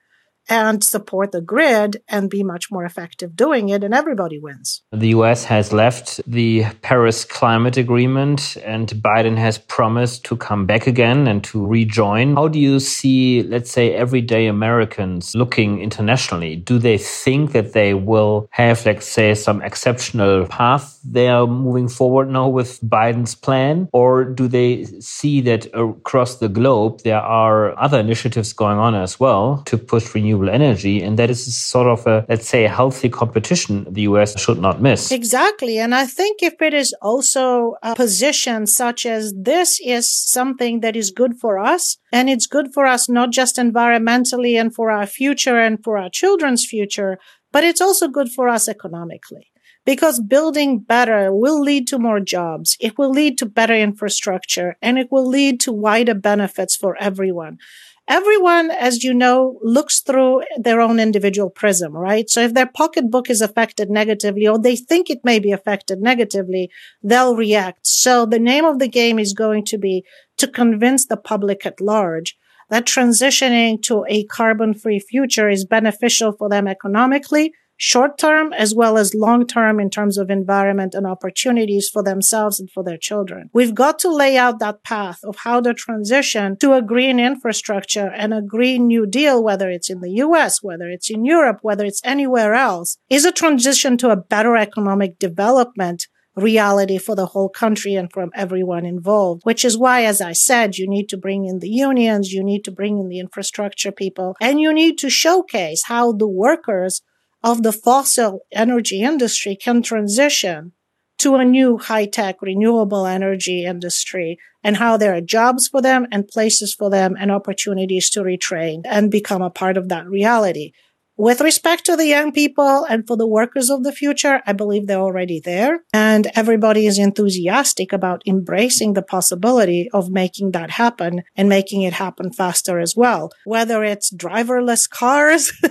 and 0.49 0.83
support 0.83 1.33
the 1.33 1.41
grid 1.41 2.03
and 2.09 2.29
be 2.29 2.43
much 2.43 2.71
more 2.71 2.85
effective 2.85 3.37
doing 3.37 3.69
it 3.69 3.85
and 3.85 3.95
everybody 3.95 4.39
wins. 4.39 4.83
The 4.93 5.09
US 5.09 5.45
has 5.45 5.73
left 5.73 6.21
the 6.27 6.65
Paris 6.83 7.25
climate 7.25 7.77
agreement 7.77 8.57
and 8.65 8.89
Biden 8.89 9.37
has 9.37 9.59
promised 9.59 10.25
to 10.25 10.37
come 10.37 10.67
back 10.67 10.87
again 10.87 11.27
and 11.27 11.43
to 11.45 11.65
rejoin. 11.65 12.35
How 12.35 12.49
do 12.49 12.59
you 12.59 12.81
see 12.81 13.43
let's 13.43 13.71
say 13.71 13.95
everyday 13.95 14.47
Americans 14.47 15.35
looking 15.35 15.81
internationally? 15.81 16.57
Do 16.57 16.79
they 16.79 16.99
think 16.99 17.53
that 17.53 17.73
they 17.73 17.95
will 17.95 18.49
have 18.51 18.85
let's 18.85 19.07
say 19.07 19.35
some 19.35 19.63
exceptional 19.63 20.47
path 20.47 20.99
they 21.05 21.29
are 21.29 21.47
moving 21.47 21.89
forward 21.89 22.29
now 22.29 22.49
with 22.49 22.81
Biden's 22.81 23.35
plan 23.35 23.89
or 23.93 24.25
do 24.25 24.49
they 24.49 24.85
see 25.01 25.41
that 25.43 25.67
across 25.75 26.37
the 26.37 26.49
globe 26.49 27.01
there 27.03 27.21
are 27.21 27.79
other 27.79 27.99
initiatives 27.99 28.53
going 28.53 28.79
on 28.79 28.95
as 28.95 29.19
well 29.19 29.63
to 29.67 29.77
push 29.79 30.15
renewable 30.15 30.32
renewable 30.33 30.55
energy. 30.55 31.03
And 31.03 31.19
that 31.19 31.31
is 31.31 31.57
sort 31.57 31.87
of 31.87 32.07
a, 32.07 32.25
let's 32.29 32.49
say, 32.49 32.65
a 32.65 32.69
healthy 32.69 33.09
competition 33.09 33.87
the 33.91 34.03
US 34.03 34.39
should 34.39 34.59
not 34.59 34.81
miss. 34.81 35.11
Exactly. 35.13 35.79
And 35.79 35.95
I 35.95 36.07
think 36.07 36.43
if 36.43 36.61
it 36.61 36.75
is 36.75 36.95
also 37.03 37.75
a 37.83 37.95
position 37.95 38.67
such 38.67 39.07
as 39.07 39.33
this 39.37 39.81
is 39.81 40.11
something 40.11 40.81
that 40.81 40.97
is 40.97 41.11
good 41.11 41.39
for 41.41 41.59
us, 41.59 41.99
and 42.13 42.29
it's 42.29 42.47
good 42.47 42.73
for 42.73 42.87
us 42.87 43.09
not 43.09 43.31
just 43.31 43.57
environmentally 43.57 44.61
and 44.61 44.75
for 44.75 44.91
our 44.91 45.07
future 45.07 45.59
and 45.59 45.83
for 45.83 45.99
our 45.99 46.11
children's 46.11 46.67
future, 46.67 47.19
but 47.53 47.65
it's 47.65 47.81
also 47.81 48.09
good 48.09 48.31
for 48.31 48.49
us 48.49 48.69
economically 48.69 49.49
because 49.85 50.21
building 50.21 50.79
better 50.79 51.35
will 51.35 51.61
lead 51.61 51.89
to 51.89 51.99
more 51.99 52.21
jobs. 52.21 52.77
It 52.81 52.97
will 52.99 53.11
lead 53.11 53.37
to 53.39 53.47
better 53.47 53.75
infrastructure 53.75 54.77
and 54.81 54.97
it 54.99 55.09
will 55.11 55.27
lead 55.27 55.61
to 55.61 55.73
wider 55.73 56.15
benefits 56.15 56.77
for 56.77 56.97
everyone 57.01 57.59
everyone, 58.09 58.71
as 58.71 59.05
you 59.05 59.15
know, 59.15 59.59
looks 59.63 60.01
through 60.01 60.43
their 60.57 60.81
own 60.81 60.99
individual 60.99 61.51
prism, 61.51 61.97
right? 61.97 62.29
So 62.29 62.41
if 62.41 62.55
their 62.55 62.67
pocketbook 62.67 63.31
is 63.31 63.41
affected 63.41 63.91
negatively 63.91 64.47
or 64.47 64.59
they 64.59 64.77
think 64.77 65.09
it 65.09 65.25
may 65.25 65.39
be 65.39 65.53
affected 65.53 66.01
negatively, 66.01 66.71
they'll 67.03 67.37
react. 67.37 67.87
So 67.87 68.27
the 68.27 68.39
name 68.39 68.65
of 68.65 68.79
the 68.79 68.89
game 68.89 69.19
is 69.19 69.33
going 69.33 69.65
to 69.67 69.79
be 69.79 70.05
to 70.39 70.47
convince 70.47 71.07
the 71.07 71.17
public 71.17 71.65
at 71.65 71.81
large 71.81 72.37
that 72.71 72.87
transitioning 72.87 73.83
to 73.83 74.05
a 74.09 74.25
carbon 74.25 74.73
free 74.73 74.99
future 74.99 75.51
is 75.51 75.65
beneficial 75.67 76.33
for 76.33 76.49
them 76.49 76.67
economically, 76.67 77.53
short 77.83 78.17
term 78.17 78.53
as 78.53 78.73
well 78.77 78.97
as 78.97 79.13
long 79.13 79.45
term 79.45 79.81
in 79.81 79.91
terms 79.91 80.17
of 80.17 80.31
environment 80.31 80.95
and 80.95 81.05
opportunities 81.05 81.89
for 81.89 82.01
themselves 82.01 82.61
and 82.61 82.71
for 82.71 82.85
their 82.85 82.97
children. 82.97 83.51
We've 83.53 83.75
got 83.75 83.99
to 84.01 84.15
lay 84.15 84.37
out 84.37 84.61
that 84.61 84.85
path 84.85 85.19
of 85.25 85.39
how 85.39 85.61
to 85.63 85.75
transition 85.75 86.57
to 86.59 86.75
a 86.75 86.81
green 86.81 87.19
infrastructure 87.19 88.07
and 88.07 88.33
a 88.33 88.41
green 88.41 88.87
new 88.87 89.05
deal, 89.05 89.43
whether 89.43 89.69
it's 89.69 89.91
in 89.91 90.01
the 90.01 90.13
US, 90.27 90.63
whether 90.63 90.89
it's 90.89 91.11
in 91.11 91.25
Europe, 91.25 91.59
whether 91.63 91.85
it's 91.85 92.01
anywhere 92.05 92.55
else, 92.55 92.99
is 93.11 93.25
a 93.25 93.33
transition 93.33 93.97
to 93.97 94.11
a 94.11 94.17
better 94.17 94.57
economic 94.57 95.19
development 95.19 96.07
reality 96.37 96.99
for 96.99 97.17
the 97.17 97.27
whole 97.27 97.49
country 97.49 97.95
and 97.95 98.13
from 98.13 98.31
everyone 98.33 98.87
involved, 98.87 99.43
which 99.43 99.65
is 99.65 99.77
why, 99.77 100.05
as 100.05 100.21
I 100.21 100.33
said, 100.33 100.79
you 100.79 100.89
need 100.89 101.09
to 101.09 101.17
bring 101.17 101.47
in 101.47 101.59
the 101.59 101.69
unions, 101.69 102.33
you 102.33 102.45
need 102.45 102.65
to 102.65 102.71
bring 102.71 102.99
in 102.99 103.09
the 103.09 103.19
infrastructure 103.19 103.91
people, 103.93 104.37
and 104.41 104.61
you 104.61 104.73
need 104.73 104.99
to 104.99 105.11
showcase 105.11 105.83
how 105.87 106.13
the 106.13 106.29
workers 106.29 107.03
of 107.43 107.63
the 107.63 107.73
fossil 107.73 108.41
energy 108.53 109.03
industry 109.03 109.57
can 109.57 109.83
transition 109.83 110.73
to 111.19 111.37
a 111.37 111.45
new 111.45 111.79
high 111.79 112.07
tech 112.07 112.43
renewable 112.43 113.07
energy 113.07 113.65
industry 113.65 114.39
and 114.65 114.77
how 114.77 114.97
there 114.97 115.15
are 115.15 115.21
jobs 115.21 115.69
for 115.69 115.81
them 115.81 116.07
and 116.11 116.29
places 116.29 116.75
for 116.75 116.91
them 116.91 117.17
and 117.19 117.31
opportunities 117.31 118.11
to 118.11 118.23
retrain 118.23 118.83
and 118.85 119.11
become 119.11 119.43
a 119.43 119.51
part 119.51 119.77
of 119.77 119.89
that 119.89 120.07
reality. 120.09 120.73
With 121.17 121.41
respect 121.41 121.85
to 121.87 121.97
the 121.97 122.07
young 122.07 122.33
people 122.33 122.85
and 122.85 123.07
for 123.07 123.17
the 123.17 123.27
workers 123.27 123.69
of 123.69 123.85
the 123.85 123.93
future, 123.93 124.41
I 124.47 124.55
believe 124.55 124.87
they're 124.87 124.99
already 124.99 125.41
there 125.41 125.81
and 125.93 126.31
everybody 126.35 126.87
is 126.87 126.99
enthusiastic 126.99 127.93
about 127.93 128.23
embracing 128.27 128.95
the 128.95 129.03
possibility 129.03 129.89
of 129.93 130.11
making 130.11 130.53
that 130.53 130.71
happen 130.71 131.23
and 131.37 131.49
making 131.49 131.83
it 131.83 131.93
happen 131.93 132.33
faster 132.33 132.79
as 132.79 132.97
well. 132.97 133.31
Whether 133.45 133.85
it's 133.85 134.13
driverless 134.13 134.89
cars 134.89 135.53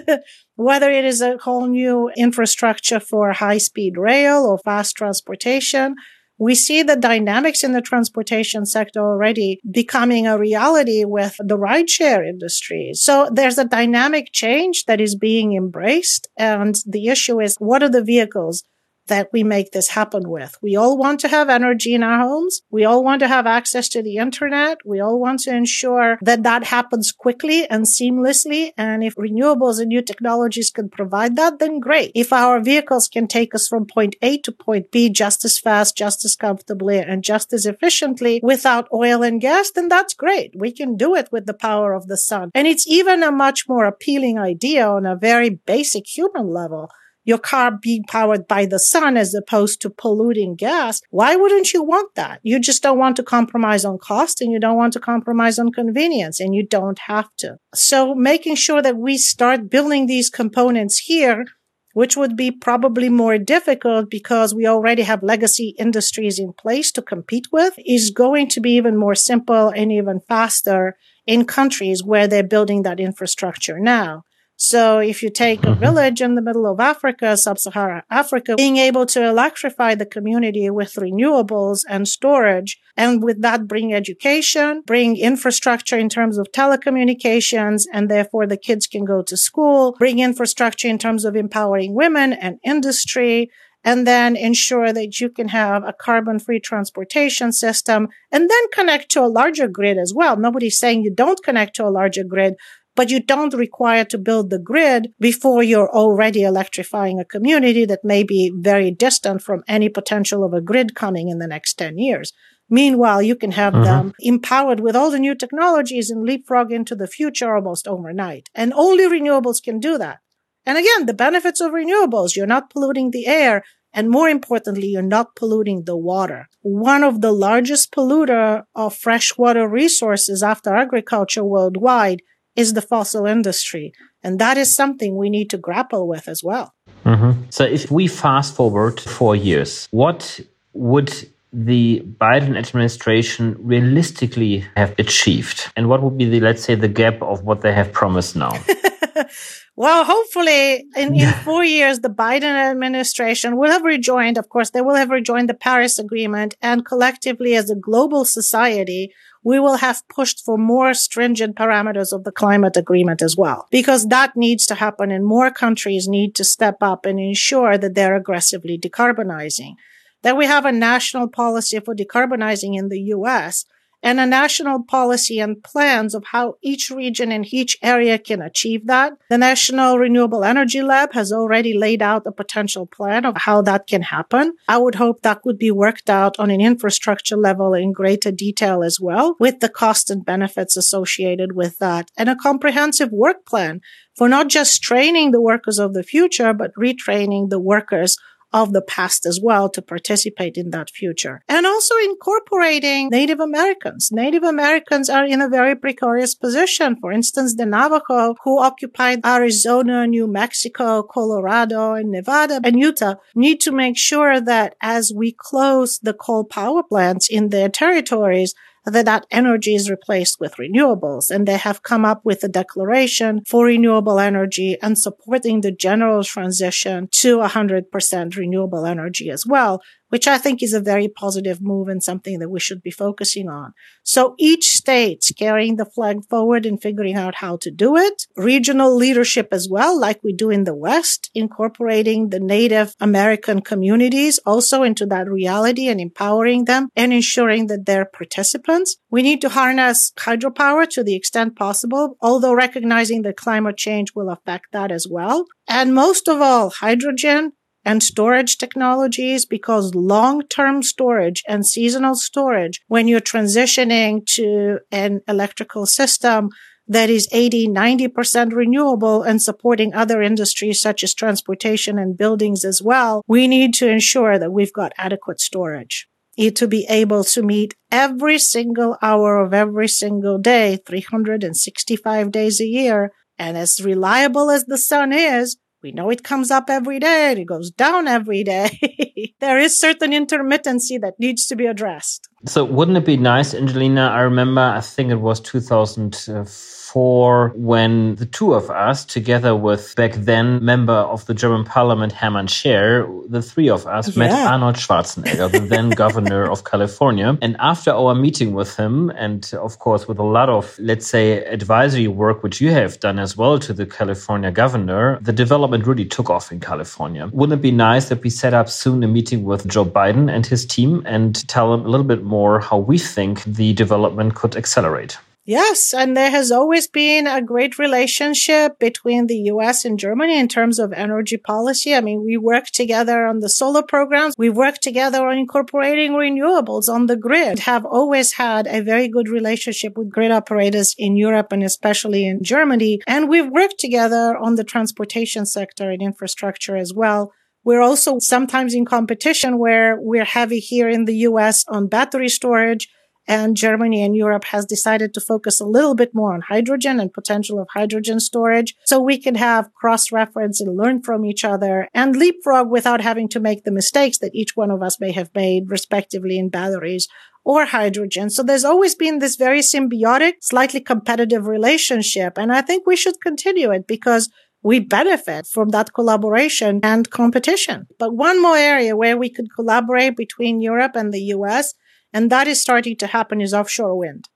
whether 0.56 0.92
it 0.92 1.06
is 1.06 1.22
a 1.22 1.38
whole 1.38 1.68
new 1.68 2.12
infrastructure 2.16 3.00
for 3.00 3.32
high 3.34 3.58
speed 3.58 3.98
rail 3.98 4.46
or 4.46 4.60
fast 4.60 4.96
transportation, 4.96 5.96
We 6.42 6.56
see 6.56 6.82
the 6.82 6.96
dynamics 6.96 7.64
in 7.64 7.74
the 7.74 7.84
transportation 7.84 8.66
sector 8.66 9.00
already 9.00 9.60
becoming 9.70 10.26
a 10.26 10.40
reality 10.40 11.06
with 11.06 11.36
the 11.38 11.56
rideshare 11.56 12.28
industry. 12.28 12.94
So 12.96 13.30
there's 13.32 13.60
a 13.60 13.66
dynamic 13.66 14.30
change 14.32 14.86
that 14.86 15.00
is 15.00 15.16
being 15.16 15.54
embraced. 15.56 16.28
And 16.36 16.76
the 16.88 17.10
issue 17.10 17.40
is, 17.40 17.58
what 17.58 17.84
are 17.84 17.90
the 17.90 18.04
vehicles 18.04 18.64
that 19.08 19.30
we 19.34 19.44
make 19.44 19.72
this 19.72 19.90
happen 19.90 20.30
with. 20.30 20.58
We 20.62 20.76
all 20.76 20.98
want 20.98 21.20
to 21.22 21.28
have 21.28 21.50
energy 21.50 21.94
in 21.94 22.04
our 22.04 22.20
homes. 22.20 22.62
We 22.70 22.86
all 22.86 23.04
want 23.04 23.20
to 23.22 23.28
have 23.28 23.46
access 23.46 23.90
to 23.90 24.02
the 24.02 24.18
internet. 24.18 24.78
We 24.86 25.00
all 25.00 25.20
want 25.20 25.42
to 25.42 25.56
ensure 25.56 26.18
that 26.22 26.44
that 26.44 26.66
happens 26.66 27.12
quickly 27.12 27.68
and 27.70 27.86
seamlessly. 27.86 28.72
And 28.78 29.04
if 29.04 29.16
renewables 29.16 29.80
and 29.80 29.90
new 29.90 30.02
technologies 30.02 30.70
can 30.70 30.90
provide 30.90 31.36
that, 31.36 31.60
then 31.60 31.80
great. 31.80 32.12
If 32.16 32.32
our 32.32 32.62
vehicles 32.62 33.08
can 33.08 33.28
take 33.28 33.54
us 33.54 33.68
from 33.68 33.86
point 33.86 34.16
A 34.22 34.38
to 34.40 34.52
point 34.52 34.92
B 34.92 35.10
just 35.10 35.44
as 35.46 35.60
fast, 35.60 35.98
just 35.98 36.24
as 36.26 36.36
comfortably, 36.36 37.00
and 37.00 37.24
just 37.24 37.54
as 37.54 37.66
efficiently 37.66 38.40
without 38.44 38.88
oil 38.94 39.24
and 39.24 39.42
gas, 39.42 39.72
then 39.72 39.88
that's 39.88 40.14
great. 40.14 40.54
We 40.56 40.72
can 40.72 40.96
do 40.96 41.16
it 41.16 41.30
with 41.32 41.46
the 41.46 41.54
power 41.54 41.94
of 41.94 42.08
the 42.08 42.18
sun. 42.18 42.52
And 42.54 42.68
it's 42.68 42.88
even 42.88 43.24
a 43.24 43.32
much 43.32 43.68
more 43.68 43.86
appealing 43.86 44.38
idea 44.40 44.88
on 44.88 45.06
a 45.06 45.16
very 45.16 45.50
basic 45.50 46.08
human 46.08 46.48
level 46.48 46.90
your 47.24 47.38
car 47.38 47.72
being 47.72 48.04
powered 48.08 48.48
by 48.48 48.66
the 48.66 48.80
sun 48.80 49.18
as 49.18 49.34
opposed 49.34 49.82
to 49.82 49.90
polluting 49.90 50.56
gas. 50.56 51.02
Why 51.10 51.36
wouldn't 51.36 51.74
you 51.74 51.84
want 51.84 52.16
that? 52.16 52.40
You 52.44 52.60
just 52.60 52.84
don't 52.84 52.98
want 52.98 53.16
to 53.18 53.24
compromise 53.24 53.86
on 53.86 53.98
cost 53.98 54.42
and 54.42 54.52
you 54.52 54.60
don't 54.60 54.78
want 54.78 54.94
to 54.94 55.00
compromise 55.00 55.60
on 55.60 55.72
convenience 55.72 56.40
and 56.40 56.56
you 56.56 56.66
don't 56.66 57.00
have 57.08 57.30
to. 57.40 57.58
So 57.74 58.16
making 58.16 58.56
sure 58.56 58.82
that 58.82 58.98
we 58.98 59.18
start 59.18 59.70
building 59.70 60.08
these 60.08 60.30
components 60.30 61.00
here 61.00 61.46
which 61.94 62.16
would 62.16 62.36
be 62.36 62.52
probably 62.52 63.10
more 63.10 63.38
difficult 63.38 64.10
because 64.10 64.56
we 64.56 64.66
already 64.66 65.04
have 65.04 65.24
legacy 65.24 65.76
industries 65.78 66.40
in 66.40 66.54
place 66.54 66.92
to 66.94 67.02
compete 67.02 67.48
with, 67.52 67.74
is 67.86 68.12
going 68.12 68.48
to 68.50 68.62
be 68.62 68.72
even 68.72 68.98
more 68.98 69.16
simple 69.16 69.70
and 69.70 69.92
even 69.92 70.20
faster 70.28 70.96
in 71.28 71.46
countries 71.46 72.04
where 72.04 72.28
they're 72.28 72.44
building 72.44 72.84
that 72.84 73.00
infrastructure 73.00 73.80
now. 73.80 74.24
So 74.64 75.00
if 75.00 75.24
you 75.24 75.32
take 75.32 75.64
a 75.64 75.70
mm-hmm. 75.70 75.80
village 75.80 76.22
in 76.22 76.36
the 76.36 76.42
middle 76.42 76.72
of 76.72 76.80
Africa, 76.80 77.36
sub-Saharan 77.36 78.04
Africa, 78.12 78.54
being 78.56 78.78
able 78.78 79.08
to 79.08 79.28
electrify 79.28 79.96
the 79.96 80.06
community 80.06 80.70
with 80.70 80.94
renewables 80.94 81.80
and 81.90 82.08
storage, 82.08 82.80
and 82.96 83.24
with 83.24 83.42
that 83.42 83.68
bring 83.68 83.92
education, 83.92 84.84
bring 84.86 85.18
infrastructure 85.18 85.98
in 85.98 86.10
terms 86.10 86.38
of 86.38 86.52
telecommunications, 86.52 87.86
and 87.92 88.08
therefore 88.08 88.46
the 88.46 88.56
kids 88.56 88.86
can 88.86 89.04
go 89.04 89.24
to 89.24 89.36
school, 89.36 89.96
bring 89.98 90.20
infrastructure 90.20 90.88
in 90.88 91.00
terms 91.00 91.26
of 91.26 91.36
empowering 91.36 91.96
women 91.96 92.32
and 92.32 92.60
industry, 92.64 93.50
and 93.84 94.06
then 94.06 94.36
ensure 94.36 94.94
that 94.94 95.20
you 95.20 95.28
can 95.28 95.48
have 95.48 95.84
a 95.84 95.94
carbon 95.94 96.38
free 96.38 96.60
transportation 96.60 97.52
system 97.52 98.08
and 98.32 98.48
then 98.48 98.70
connect 98.72 99.10
to 99.10 99.22
a 99.22 99.34
larger 99.40 99.68
grid 99.68 99.98
as 99.98 100.14
well. 100.14 100.38
Nobody's 100.38 100.78
saying 100.78 101.02
you 101.02 101.12
don't 101.12 101.44
connect 101.44 101.76
to 101.78 101.86
a 101.86 101.90
larger 101.90 102.24
grid, 102.24 102.54
but 102.96 103.10
you 103.10 103.22
don't 103.22 103.54
require 103.54 104.06
to 104.06 104.18
build 104.18 104.50
the 104.50 104.60
grid 104.60 105.14
before 105.20 105.64
you're 105.64 105.90
already 105.90 106.44
electrifying 106.44 107.20
a 107.20 107.26
community 107.26 107.86
that 107.86 108.04
may 108.04 108.24
be 108.24 108.52
very 108.56 108.92
distant 108.92 109.42
from 109.42 109.64
any 109.68 109.90
potential 109.90 110.44
of 110.44 110.54
a 110.54 110.62
grid 110.62 110.96
coming 110.96 111.30
in 111.30 111.40
the 111.40 111.48
next 111.48 111.76
10 111.76 111.98
years. 111.98 112.34
Meanwhile, 112.70 113.22
you 113.22 113.36
can 113.36 113.52
have 113.52 113.74
mm-hmm. 113.74 113.84
them 113.84 114.14
empowered 114.20 114.80
with 114.80 114.96
all 114.96 115.12
the 115.12 115.20
new 115.20 115.36
technologies 115.36 116.10
and 116.10 116.24
leapfrog 116.24 116.72
into 116.72 116.96
the 116.96 117.08
future 117.08 117.54
almost 117.54 117.88
overnight. 117.88 118.50
And 118.56 118.74
only 118.74 119.04
renewables 119.04 119.62
can 119.62 119.80
do 119.80 119.98
that. 119.98 120.20
And 120.66 120.78
again, 120.78 121.06
the 121.06 121.14
benefits 121.14 121.60
of 121.60 121.72
renewables, 121.72 122.36
you're 122.36 122.48
not 122.48 122.70
polluting 122.70 123.12
the 123.12 123.28
air. 123.28 123.64
And 123.94 124.10
more 124.10 124.30
importantly, 124.30 124.88
you're 124.88 125.02
not 125.02 125.36
polluting 125.36 125.84
the 125.84 125.98
water. 125.98 126.48
One 126.62 127.04
of 127.04 127.20
the 127.20 127.34
largest 127.34 127.92
polluter 127.92 128.64
of 128.74 128.96
freshwater 128.96 129.68
resources 129.68 130.42
after 130.42 130.74
agriculture 130.74 131.44
worldwide 131.44 132.22
is 132.56 132.74
the 132.74 132.82
fossil 132.82 133.26
industry. 133.26 133.94
And 134.24 134.40
that 134.40 134.58
is 134.58 134.76
something 134.76 135.16
we 135.16 135.30
need 135.30 135.50
to 135.52 135.58
grapple 135.58 136.08
with 136.08 136.28
as 136.28 136.44
well. 136.44 136.74
Mm-hmm. 137.06 137.44
So, 137.50 137.66
if 137.66 137.90
we 137.90 138.08
fast 138.08 138.56
forward 138.56 139.00
four 139.00 139.36
years, 139.36 139.88
what 139.92 140.40
would 140.74 141.12
the 141.54 142.02
Biden 142.20 142.58
administration 142.58 143.56
realistically 143.60 144.66
have 144.76 144.98
achieved? 144.98 145.72
And 145.76 145.90
what 145.90 146.02
would 146.02 146.18
be 146.18 146.26
the, 146.26 146.40
let's 146.40 146.64
say, 146.64 146.76
the 146.76 146.88
gap 146.88 147.22
of 147.22 147.44
what 147.44 147.62
they 147.62 147.74
have 147.74 147.92
promised 147.92 148.36
now? 148.36 148.54
well, 149.76 150.06
hopefully 150.06 150.86
in, 150.96 151.16
in 151.16 151.34
four 151.44 151.64
years, 151.64 152.00
the 152.00 152.10
Biden 152.10 152.44
administration 152.44 153.58
will 153.58 153.72
have 153.72 153.84
rejoined, 153.84 154.38
of 154.38 154.50
course, 154.50 154.70
they 154.70 154.82
will 154.82 154.96
have 154.96 155.10
rejoined 155.10 155.50
the 155.50 155.54
Paris 155.54 156.00
Agreement 156.00 156.56
and 156.62 156.86
collectively 156.86 157.56
as 157.56 157.70
a 157.70 157.76
global 157.76 158.24
society, 158.24 159.12
we 159.44 159.60
will 159.60 159.78
have 159.78 160.08
pushed 160.08 160.44
for 160.44 160.58
more 160.58 160.94
stringent 160.94 161.56
parameters 161.56 162.14
of 162.14 162.24
the 162.24 162.32
climate 162.32 162.78
agreement 162.78 163.22
as 163.22 163.36
well, 163.36 163.68
because 163.72 164.08
that 164.08 164.36
needs 164.36 164.66
to 164.68 164.76
happen 164.76 165.12
and 165.12 165.26
more 165.26 165.50
countries 165.50 166.08
need 166.08 166.36
to 166.36 166.44
step 166.44 166.78
up 166.82 167.06
and 167.06 167.20
ensure 167.20 167.78
that 167.78 167.96
they're 167.96 168.16
aggressively 168.16 168.78
decarbonizing. 168.78 169.76
That 170.22 170.38
we 170.38 170.46
have 170.46 170.66
a 170.66 170.72
national 170.72 171.28
policy 171.30 171.80
for 171.80 171.96
decarbonizing 171.96 172.78
in 172.78 172.90
the 172.90 173.02
US 173.16 173.66
and 174.04 174.20
a 174.20 174.26
national 174.26 174.84
policy 174.84 175.40
and 175.40 175.64
plans 175.64 176.16
of 176.16 176.26
how 176.32 176.56
each 176.62 176.90
region 176.90 177.32
and 177.32 177.54
each 177.54 177.78
area 177.82 178.18
can 178.18 178.42
achieve 178.42 178.88
that. 178.88 179.14
The 179.30 179.38
National 179.38 179.98
Renewable 179.98 180.44
Energy 180.44 180.82
Lab 180.82 181.14
has 181.14 181.32
already 181.32 181.78
laid 181.78 182.02
out 182.02 182.26
a 182.26 182.32
potential 182.32 182.86
plan 182.86 183.26
of 183.26 183.38
how 183.38 183.62
that 183.64 183.88
can 183.88 184.02
happen. 184.04 184.56
I 184.68 184.78
would 184.78 184.96
hope 184.96 185.22
that 185.22 185.46
would 185.46 185.58
be 185.58 185.72
worked 185.72 186.10
out 186.10 186.40
on 186.40 186.50
an 186.50 186.62
infrastructure 186.62 187.38
level 187.38 187.74
in 187.74 187.92
greater 187.92 188.32
detail 188.32 188.84
as 188.84 189.00
well 189.00 189.36
with 189.40 189.60
the 189.60 189.70
cost 189.70 190.10
and 190.10 190.26
benefits 190.26 190.76
associated 190.78 191.56
with 191.56 191.78
that 191.80 192.10
and 192.18 192.30
a 192.30 192.36
comprehensive 192.36 193.12
work 193.12 193.46
plan 193.46 193.82
for 194.16 194.28
not 194.28 194.50
just 194.50 194.82
training 194.82 195.32
the 195.32 195.42
workers 195.42 195.80
of 195.80 195.94
the 195.94 196.04
future, 196.04 196.54
but 196.54 196.72
retraining 196.76 197.50
the 197.50 197.60
workers 197.60 198.18
of 198.54 198.74
the 198.74 198.82
past 198.82 199.26
as 199.26 199.40
well 199.42 199.70
to 199.70 199.82
participate 199.82 200.58
in 200.58 200.72
that 200.72 200.90
future. 200.90 201.44
And 201.48 201.66
also 201.66 201.96
incorporating 201.98 203.10
Native 203.10 203.40
Americans. 203.40 204.12
Native 204.12 204.44
Americans 204.44 205.10
are 205.10 205.26
in 205.26 205.42
a 205.42 205.50
very 205.50 205.76
precarious 205.76 206.36
position. 206.36 206.98
For 207.00 207.12
instance, 207.12 207.56
the 207.56 207.66
Navajo 207.66 208.36
who 208.44 208.60
occupied 208.60 209.26
Arizona, 209.26 210.06
New 210.08 210.28
Mexico, 210.28 211.04
Colorado, 211.04 211.94
and 211.94 212.12
Nevada 212.12 212.60
and 212.64 212.80
Utah 212.80 213.16
need 213.36 213.62
to 213.62 213.72
make 213.72 213.98
sure 213.98 214.42
that 214.42 214.76
as 214.82 215.14
we 215.16 215.32
close 215.32 216.00
the 216.00 216.14
coal 216.14 216.44
power 216.44 216.84
plants 216.84 217.30
in 217.30 217.50
their 217.50 217.70
territories, 217.70 218.54
that 218.86 219.06
that 219.06 219.26
energy 219.32 219.76
is 219.76 219.90
replaced 219.90 220.40
with 220.40 220.56
renewables. 220.56 221.30
And 221.30 221.48
they 221.48 221.58
have 221.58 221.84
come 221.84 222.06
up 222.06 222.22
with 222.24 222.44
a 222.44 222.48
declaration 222.48 223.42
for 223.48 223.66
renewable 223.66 224.20
energy 224.20 224.78
and 224.82 224.98
supporting 224.98 225.62
the 225.62 225.72
general 225.72 226.24
transition 226.24 227.08
to 227.12 227.38
100% 227.38 228.36
renewable 228.36 228.86
energy 228.86 229.30
as 229.30 229.46
well, 229.46 229.82
which 230.12 230.28
I 230.28 230.38
think 230.38 230.62
is 230.62 230.74
a 230.74 230.82
very 230.82 231.08
positive 231.08 231.62
move 231.62 231.88
and 231.88 232.04
something 232.04 232.40
that 232.40 232.50
we 232.50 232.60
should 232.60 232.84
be 232.84 232.92
focusing 232.92 233.48
on. 233.48 233.74
So 234.04 234.36
each 234.38 234.68
state 234.70 235.32
carrying 235.38 235.78
the 235.78 235.86
flag 235.86 236.26
forward 236.30 236.66
and 236.66 236.82
figuring 236.82 237.16
out 237.16 237.36
how 237.36 237.56
to 237.58 237.72
do 237.72 237.96
it. 237.96 238.28
Regional 238.36 238.94
leadership 238.94 239.48
as 239.52 239.70
well, 239.70 239.98
like 239.98 240.22
we 240.22 240.34
do 240.34 240.50
in 240.50 240.66
the 240.66 240.76
West, 240.76 241.32
incorporating 241.34 242.30
the 242.30 242.42
Native 242.42 242.94
American 243.00 243.62
communities 243.62 244.38
also 244.46 244.84
into 244.84 245.06
that 245.06 245.30
reality 245.30 245.88
and 245.88 246.02
empowering 246.02 246.66
them 246.66 246.90
and 246.96 247.14
ensuring 247.14 247.68
that 247.68 247.86
they're 247.86 248.06
participants. 248.06 248.98
We 249.10 249.22
need 249.22 249.40
to 249.42 249.50
harness 249.50 250.12
hydropower 250.18 250.90
to 250.90 251.04
the 251.04 251.16
extent 251.16 251.56
possible, 251.56 252.18
although 252.22 252.54
recognizing 252.54 253.22
that 253.22 253.38
climate 253.38 253.78
change 253.78 254.14
will 254.14 254.30
affect 254.30 254.74
that 254.74 254.92
as 254.92 255.08
well. 255.10 255.46
And 255.70 255.96
most 255.96 256.28
of 256.28 256.42
all, 256.42 256.70
hydrogen 256.70 257.54
and 257.84 258.04
storage 258.04 258.58
technologies 258.58 259.46
because 259.46 259.96
long-term 259.96 260.84
storage 260.84 261.44
and 261.48 261.66
seasonal 261.66 262.16
storage, 262.16 262.82
when 262.88 263.08
you're 263.08 263.20
transitioning 263.20 264.26
to 264.26 264.80
an 264.92 265.22
electrical 265.28 265.86
system 265.86 266.50
that 266.88 267.10
is 267.10 267.28
80, 267.32 267.70
90% 267.70 268.54
renewable 268.54 269.24
and 269.24 269.42
supporting 269.42 269.94
other 269.94 270.22
industries 270.22 270.82
such 270.82 271.04
as 271.04 271.14
transportation 271.14 271.98
and 271.98 272.18
buildings 272.18 272.66
as 272.66 272.82
well, 272.82 273.24
we 273.28 273.48
need 273.48 273.74
to 273.76 273.90
ensure 273.90 274.38
that 274.38 274.52
we've 274.52 274.74
got 274.74 274.92
adequate 274.98 275.40
storage 275.40 276.08
to 276.38 276.68
be 276.68 276.86
able 276.90 277.24
to 277.24 277.44
meet 277.44 277.76
every 277.92 278.40
single 278.40 278.98
hour 279.02 279.40
of 279.40 279.54
every 279.54 279.88
single 279.88 280.38
day, 280.38 280.80
365 280.88 282.32
days 282.32 282.60
a 282.60 282.66
year. 282.66 283.12
And 283.38 283.58
as 283.58 283.82
reliable 283.82 284.50
as 284.50 284.66
the 284.66 284.78
sun 284.78 285.14
is, 285.14 285.58
we 285.84 285.92
know 285.92 286.10
it 286.10 286.24
comes 286.24 286.52
up 286.52 286.70
every 286.70 287.00
day. 287.00 287.34
It 287.34 287.46
goes 287.46 287.72
down 287.72 288.08
every 288.08 288.44
day. 288.44 289.34
there 289.40 289.58
is 289.58 289.80
certain 289.80 290.12
intermittency 290.12 291.00
that 291.02 291.20
needs 291.20 291.46
to 291.48 291.56
be 291.56 291.66
addressed. 291.66 292.28
So 292.46 292.66
wouldn't 292.66 292.98
it 292.98 293.06
be 293.06 293.18
nice, 293.18 293.54
Angelina? 293.54 294.08
I 294.08 294.22
remember, 294.22 294.62
I 294.62 294.82
think 294.82 295.12
it 295.12 295.18
was 295.18 295.40
2004 295.42 297.54
when 297.56 298.16
the 298.16 298.26
two 298.26 298.56
of 298.56 298.72
us, 298.72 299.06
together 299.06 299.56
with 299.56 299.96
back 299.96 300.14
then 300.14 300.66
member 300.66 300.94
of 300.94 301.24
the 301.28 301.36
German 301.36 301.66
parliament, 301.66 302.12
Hermann 302.12 302.48
Scheer, 302.48 303.08
the 303.30 303.44
three 303.44 303.70
of 303.70 303.86
us 303.86 304.16
yeah. 304.16 304.20
met 304.20 304.32
Arnold 304.32 304.76
Schwarzenegger, 304.76 305.52
the 305.52 305.60
then 305.60 305.90
governor 305.92 306.50
of 306.50 306.64
California. 306.64 307.38
And 307.44 307.56
after 307.60 307.92
our 307.92 308.16
meeting 308.16 308.54
with 308.54 308.76
him, 308.76 309.12
and 309.12 309.54
of 309.54 309.78
course, 309.78 310.08
with 310.08 310.18
a 310.18 310.24
lot 310.24 310.50
of, 310.50 310.76
let's 310.80 311.06
say, 311.06 311.46
advisory 311.46 312.08
work, 312.08 312.42
which 312.42 312.60
you 312.60 312.72
have 312.72 313.00
done 313.00 313.20
as 313.20 313.38
well 313.38 313.60
to 313.60 313.72
the 313.72 313.86
California 313.86 314.50
governor, 314.52 315.20
the 315.22 315.34
development 315.34 315.86
really 315.86 316.06
took 316.06 316.32
off 316.32 316.52
in 316.52 316.60
California. 316.60 317.30
Wouldn't 317.32 317.60
it 317.60 317.62
be 317.62 317.72
nice 317.72 318.10
that 318.10 318.24
we 318.24 318.32
set 318.32 318.56
up 318.56 318.68
soon 318.68 319.04
a 319.04 319.08
meeting 319.08 319.44
with 319.44 319.68
Joe 319.68 319.86
Biden 319.86 320.34
and 320.34 320.44
his 320.46 320.66
team 320.66 321.04
and 321.06 321.48
tell 321.48 321.72
him 321.72 321.86
a 321.86 321.88
little 321.88 322.06
bit 322.06 322.24
more 322.38 322.60
how 322.60 322.78
we 322.92 322.98
think 322.98 323.44
the 323.44 323.74
development 323.74 324.36
could 324.40 324.56
accelerate? 324.56 325.18
Yes, 325.46 325.92
and 325.92 326.16
there 326.16 326.30
has 326.30 326.52
always 326.52 326.88
been 326.88 327.26
a 327.26 327.42
great 327.42 327.80
relationship 327.80 328.78
between 328.78 329.26
the 329.26 329.40
US 329.54 329.84
and 329.86 329.98
Germany 329.98 330.40
in 330.40 330.48
terms 330.48 330.78
of 330.78 330.94
energy 330.94 331.38
policy. 331.38 331.96
I 331.96 332.02
mean, 332.02 332.24
we 332.24 332.38
work 332.38 332.68
together 332.68 333.26
on 333.26 333.40
the 333.40 333.50
solar 333.50 333.82
programs. 333.82 334.36
We 334.38 334.50
work 334.50 334.78
together 334.78 335.26
on 335.28 335.40
incorporating 335.40 336.12
renewables 336.12 336.88
on 336.88 337.08
the 337.08 337.18
grid, 337.18 337.60
have 337.60 337.86
always 337.86 338.34
had 338.34 338.68
a 338.68 338.82
very 338.82 339.08
good 339.08 339.30
relationship 339.30 339.98
with 339.98 340.12
grid 340.12 340.32
operators 340.32 340.96
in 340.98 341.16
Europe 341.16 341.52
and 341.52 341.64
especially 341.64 342.28
in 342.28 342.44
Germany. 342.44 343.02
And 343.08 343.28
we've 343.28 343.50
worked 343.50 343.80
together 343.80 344.38
on 344.38 344.56
the 344.56 344.64
transportation 344.64 345.48
sector 345.48 345.90
and 345.90 346.02
infrastructure 346.04 346.76
as 346.78 346.94
well. 346.94 347.34
We're 347.64 347.82
also 347.82 348.20
sometimes 348.20 348.74
in 348.74 348.86
competition 348.86 349.60
where 349.60 349.98
we're 350.00 350.26
heavy 350.26 350.60
here 350.60 350.90
in 350.90 351.06
the 351.06 351.16
US 351.28 351.64
on 351.68 351.88
battery 351.88 352.30
storage 352.30 352.90
and 353.28 353.56
Germany 353.56 354.04
and 354.04 354.16
Europe 354.16 354.46
has 354.46 354.66
decided 354.66 355.14
to 355.14 355.22
focus 355.22 355.62
a 355.62 355.66
little 355.66 355.96
bit 355.96 356.14
more 356.14 356.34
on 356.34 356.42
hydrogen 356.42 357.00
and 357.00 357.14
potential 357.14 357.60
of 357.60 357.68
hydrogen 357.72 358.20
storage. 358.20 358.76
So 358.86 359.00
we 359.00 359.18
can 359.20 359.36
have 359.36 359.74
cross 359.74 360.12
reference 360.12 360.60
and 360.60 360.76
learn 360.76 361.04
from 361.04 361.24
each 361.24 361.46
other 361.46 361.88
and 361.94 362.16
leapfrog 362.16 362.70
without 362.70 363.02
having 363.02 363.30
to 363.30 363.40
make 363.40 363.64
the 363.64 363.72
mistakes 363.72 364.18
that 364.20 364.34
each 364.34 364.56
one 364.56 364.72
of 364.72 364.82
us 364.82 365.00
may 365.00 365.12
have 365.12 365.30
made 365.36 365.70
respectively 365.70 366.40
in 366.40 366.50
batteries 366.50 367.08
or 367.44 367.66
hydrogen. 367.66 368.30
So 368.30 368.44
there's 368.44 368.66
always 368.66 368.96
been 368.96 369.20
this 369.20 369.36
very 369.36 369.62
symbiotic, 369.62 370.34
slightly 370.42 370.80
competitive 370.80 371.48
relationship. 371.48 372.38
And 372.38 372.52
I 372.52 372.62
think 372.62 372.86
we 372.86 372.96
should 372.96 373.22
continue 373.22 373.72
it 373.72 373.88
because 373.88 374.30
we 374.64 374.80
benefit 374.80 375.48
from 375.48 375.70
that 375.70 375.94
collaboration 375.94 376.80
and 376.84 377.10
competition. 377.10 377.88
But 377.98 378.16
one 378.16 378.42
more 378.42 378.58
area 378.58 378.96
where 378.96 379.18
we 379.18 379.30
could 379.30 379.54
collaborate 379.56 380.16
between 380.16 380.62
Europe 380.62 380.96
and 380.96 381.14
the 381.14 381.22
US 381.36 381.74
and 382.14 382.30
that 382.30 382.48
is 382.48 382.62
starting 382.62 382.96
to 382.98 383.08
happen 383.08 383.42
is 383.42 383.54
offshore 383.54 383.98
wind. 383.98 384.28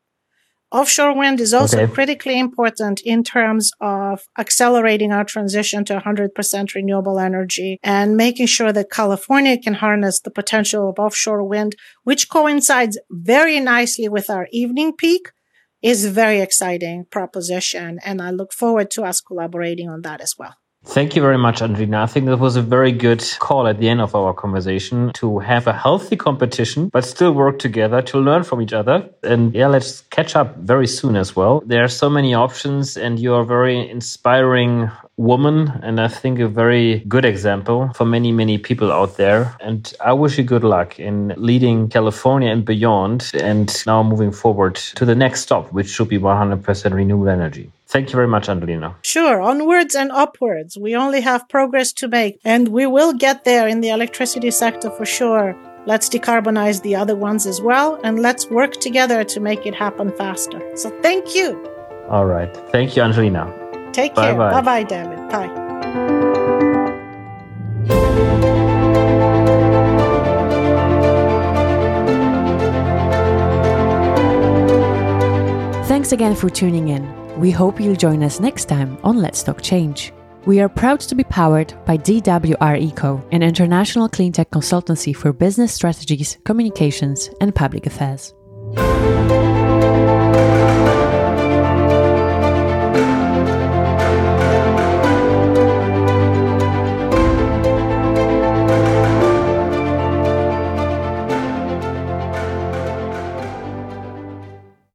Offshore 0.71 1.15
wind 1.15 1.39
is 1.39 1.53
also 1.53 1.84
okay. 1.84 1.93
critically 1.93 2.39
important 2.39 2.99
in 3.01 3.23
terms 3.23 3.71
of 3.80 4.23
accelerating 4.38 5.11
our 5.11 5.23
transition 5.23 5.86
to 5.86 5.99
100% 5.99 6.76
renewable 6.76 7.19
energy 7.19 7.80
and 7.84 8.17
making 8.17 8.47
sure 8.47 8.73
that 8.73 8.91
California 8.91 9.57
can 9.57 9.76
harness 9.76 10.19
the 10.19 10.32
potential 10.32 10.89
of 10.89 10.99
offshore 10.99 11.43
wind, 11.43 11.76
which 12.03 12.30
coincides 12.30 12.99
very 13.09 13.59
nicely 13.59 14.09
with 14.09 14.30
our 14.30 14.47
evening 14.51 14.91
peak 14.97 15.30
is 15.86 16.03
a 16.03 16.09
very 16.09 16.41
exciting 16.41 17.05
proposition. 17.11 17.99
And 18.03 18.19
I 18.19 18.31
look 18.31 18.51
forward 18.51 18.89
to 18.91 19.03
us 19.03 19.21
collaborating 19.21 19.88
on 19.88 20.01
that 20.01 20.19
as 20.19 20.33
well. 20.36 20.55
Thank 20.88 21.15
you 21.15 21.21
very 21.21 21.38
much, 21.38 21.61
Angelina. 21.61 22.03
I 22.03 22.05
think 22.07 22.25
that 22.25 22.38
was 22.38 22.55
a 22.55 22.61
very 22.61 22.91
good 22.91 23.23
call 23.39 23.67
at 23.67 23.79
the 23.79 23.89
end 23.89 24.01
of 24.01 24.15
our 24.15 24.33
conversation 24.33 25.11
to 25.13 25.39
have 25.39 25.67
a 25.67 25.73
healthy 25.73 26.15
competition, 26.15 26.89
but 26.89 27.03
still 27.05 27.33
work 27.33 27.59
together 27.59 28.01
to 28.03 28.19
learn 28.19 28.43
from 28.43 28.61
each 28.61 28.73
other. 28.73 29.09
And 29.23 29.53
yeah, 29.53 29.67
let's 29.67 30.01
catch 30.09 30.36
up 30.36 30.57
very 30.57 30.88
soon 30.88 31.15
as 31.15 31.36
well. 31.36 31.63
There 31.65 31.83
are 31.83 31.88
so 31.88 32.09
many 32.09 32.33
options 32.33 32.97
and 32.97 33.19
you're 33.19 33.41
a 33.41 33.45
very 33.45 33.89
inspiring 33.89 34.91
woman 35.18 35.72
and 35.82 35.99
I 35.99 36.07
think 36.07 36.39
a 36.39 36.47
very 36.47 36.99
good 37.07 37.26
example 37.26 37.91
for 37.95 38.05
many, 38.05 38.32
many 38.32 38.57
people 38.57 38.91
out 38.91 39.18
there. 39.18 39.55
And 39.61 39.91
I 40.03 40.13
wish 40.13 40.38
you 40.38 40.43
good 40.43 40.63
luck 40.63 40.99
in 40.99 41.34
leading 41.38 41.89
California 41.89 42.51
and 42.51 42.66
beyond 42.66 43.32
and 43.34 43.72
now 43.86 44.03
moving 44.03 44.32
forward 44.32 44.76
to 44.76 45.05
the 45.05 45.16
next 45.16 45.41
stop, 45.41 45.72
which 45.72 45.89
should 45.89 46.09
be 46.09 46.20
100% 46.20 46.93
renewable 46.93 47.30
energy. 47.30 47.72
Thank 47.88 48.09
you 48.09 48.16
very 48.16 48.28
much, 48.28 48.49
Angelina. 48.49 48.95
Sure. 49.03 49.41
Onwards 49.41 49.95
and 49.95 50.11
upwards. 50.11 50.78
We 50.78 50.95
only 50.95 51.22
have 51.22 51.47
progress 51.47 51.93
to 51.93 52.07
make, 52.07 52.39
and 52.43 52.70
we 52.70 52.86
will 52.88 53.13
get 53.13 53.45
there 53.45 53.68
in 53.68 53.82
the 53.82 53.89
electricity 53.89 54.51
sector 54.51 54.89
for 54.89 55.05
sure. 55.05 55.55
Let's 55.86 56.09
decarbonize 56.09 56.82
the 56.82 56.95
other 56.95 57.16
ones 57.16 57.45
as 57.45 57.61
well, 57.61 57.99
and 58.03 58.20
let's 58.20 58.49
work 58.49 58.74
together 58.74 59.24
to 59.24 59.39
make 59.39 59.68
it 59.68 59.76
happen 59.76 60.11
faster. 60.11 60.59
So 60.76 60.89
thank 61.01 61.36
you. 61.36 61.63
All 62.09 62.26
right. 62.26 62.51
Thank 62.72 62.95
you, 62.95 63.03
Angelina. 63.03 63.64
Take 63.95 64.13
care. 64.13 64.35
Bye 64.35 64.61
bye, 64.61 64.83
David. 64.83 65.17
Bye. 65.29 65.47
Thanks 75.85 76.11
again 76.11 76.35
for 76.35 76.49
tuning 76.49 76.89
in. 76.89 77.05
We 77.39 77.51
hope 77.51 77.79
you'll 77.79 77.95
join 77.95 78.21
us 78.21 78.41
next 78.41 78.65
time 78.65 78.97
on 79.05 79.17
Let's 79.17 79.41
Talk 79.41 79.61
Change. 79.61 80.11
We 80.45 80.59
are 80.59 80.67
proud 80.67 80.99
to 80.99 81.15
be 81.15 81.23
powered 81.23 81.73
by 81.85 81.97
DWR 81.97 82.77
Eco, 82.81 83.25
an 83.31 83.43
international 83.43 84.09
cleantech 84.09 84.49
consultancy 84.49 85.15
for 85.15 85.31
business 85.31 85.73
strategies, 85.73 86.37
communications, 86.43 87.29
and 87.39 87.55
public 87.55 87.85
affairs. 87.85 88.33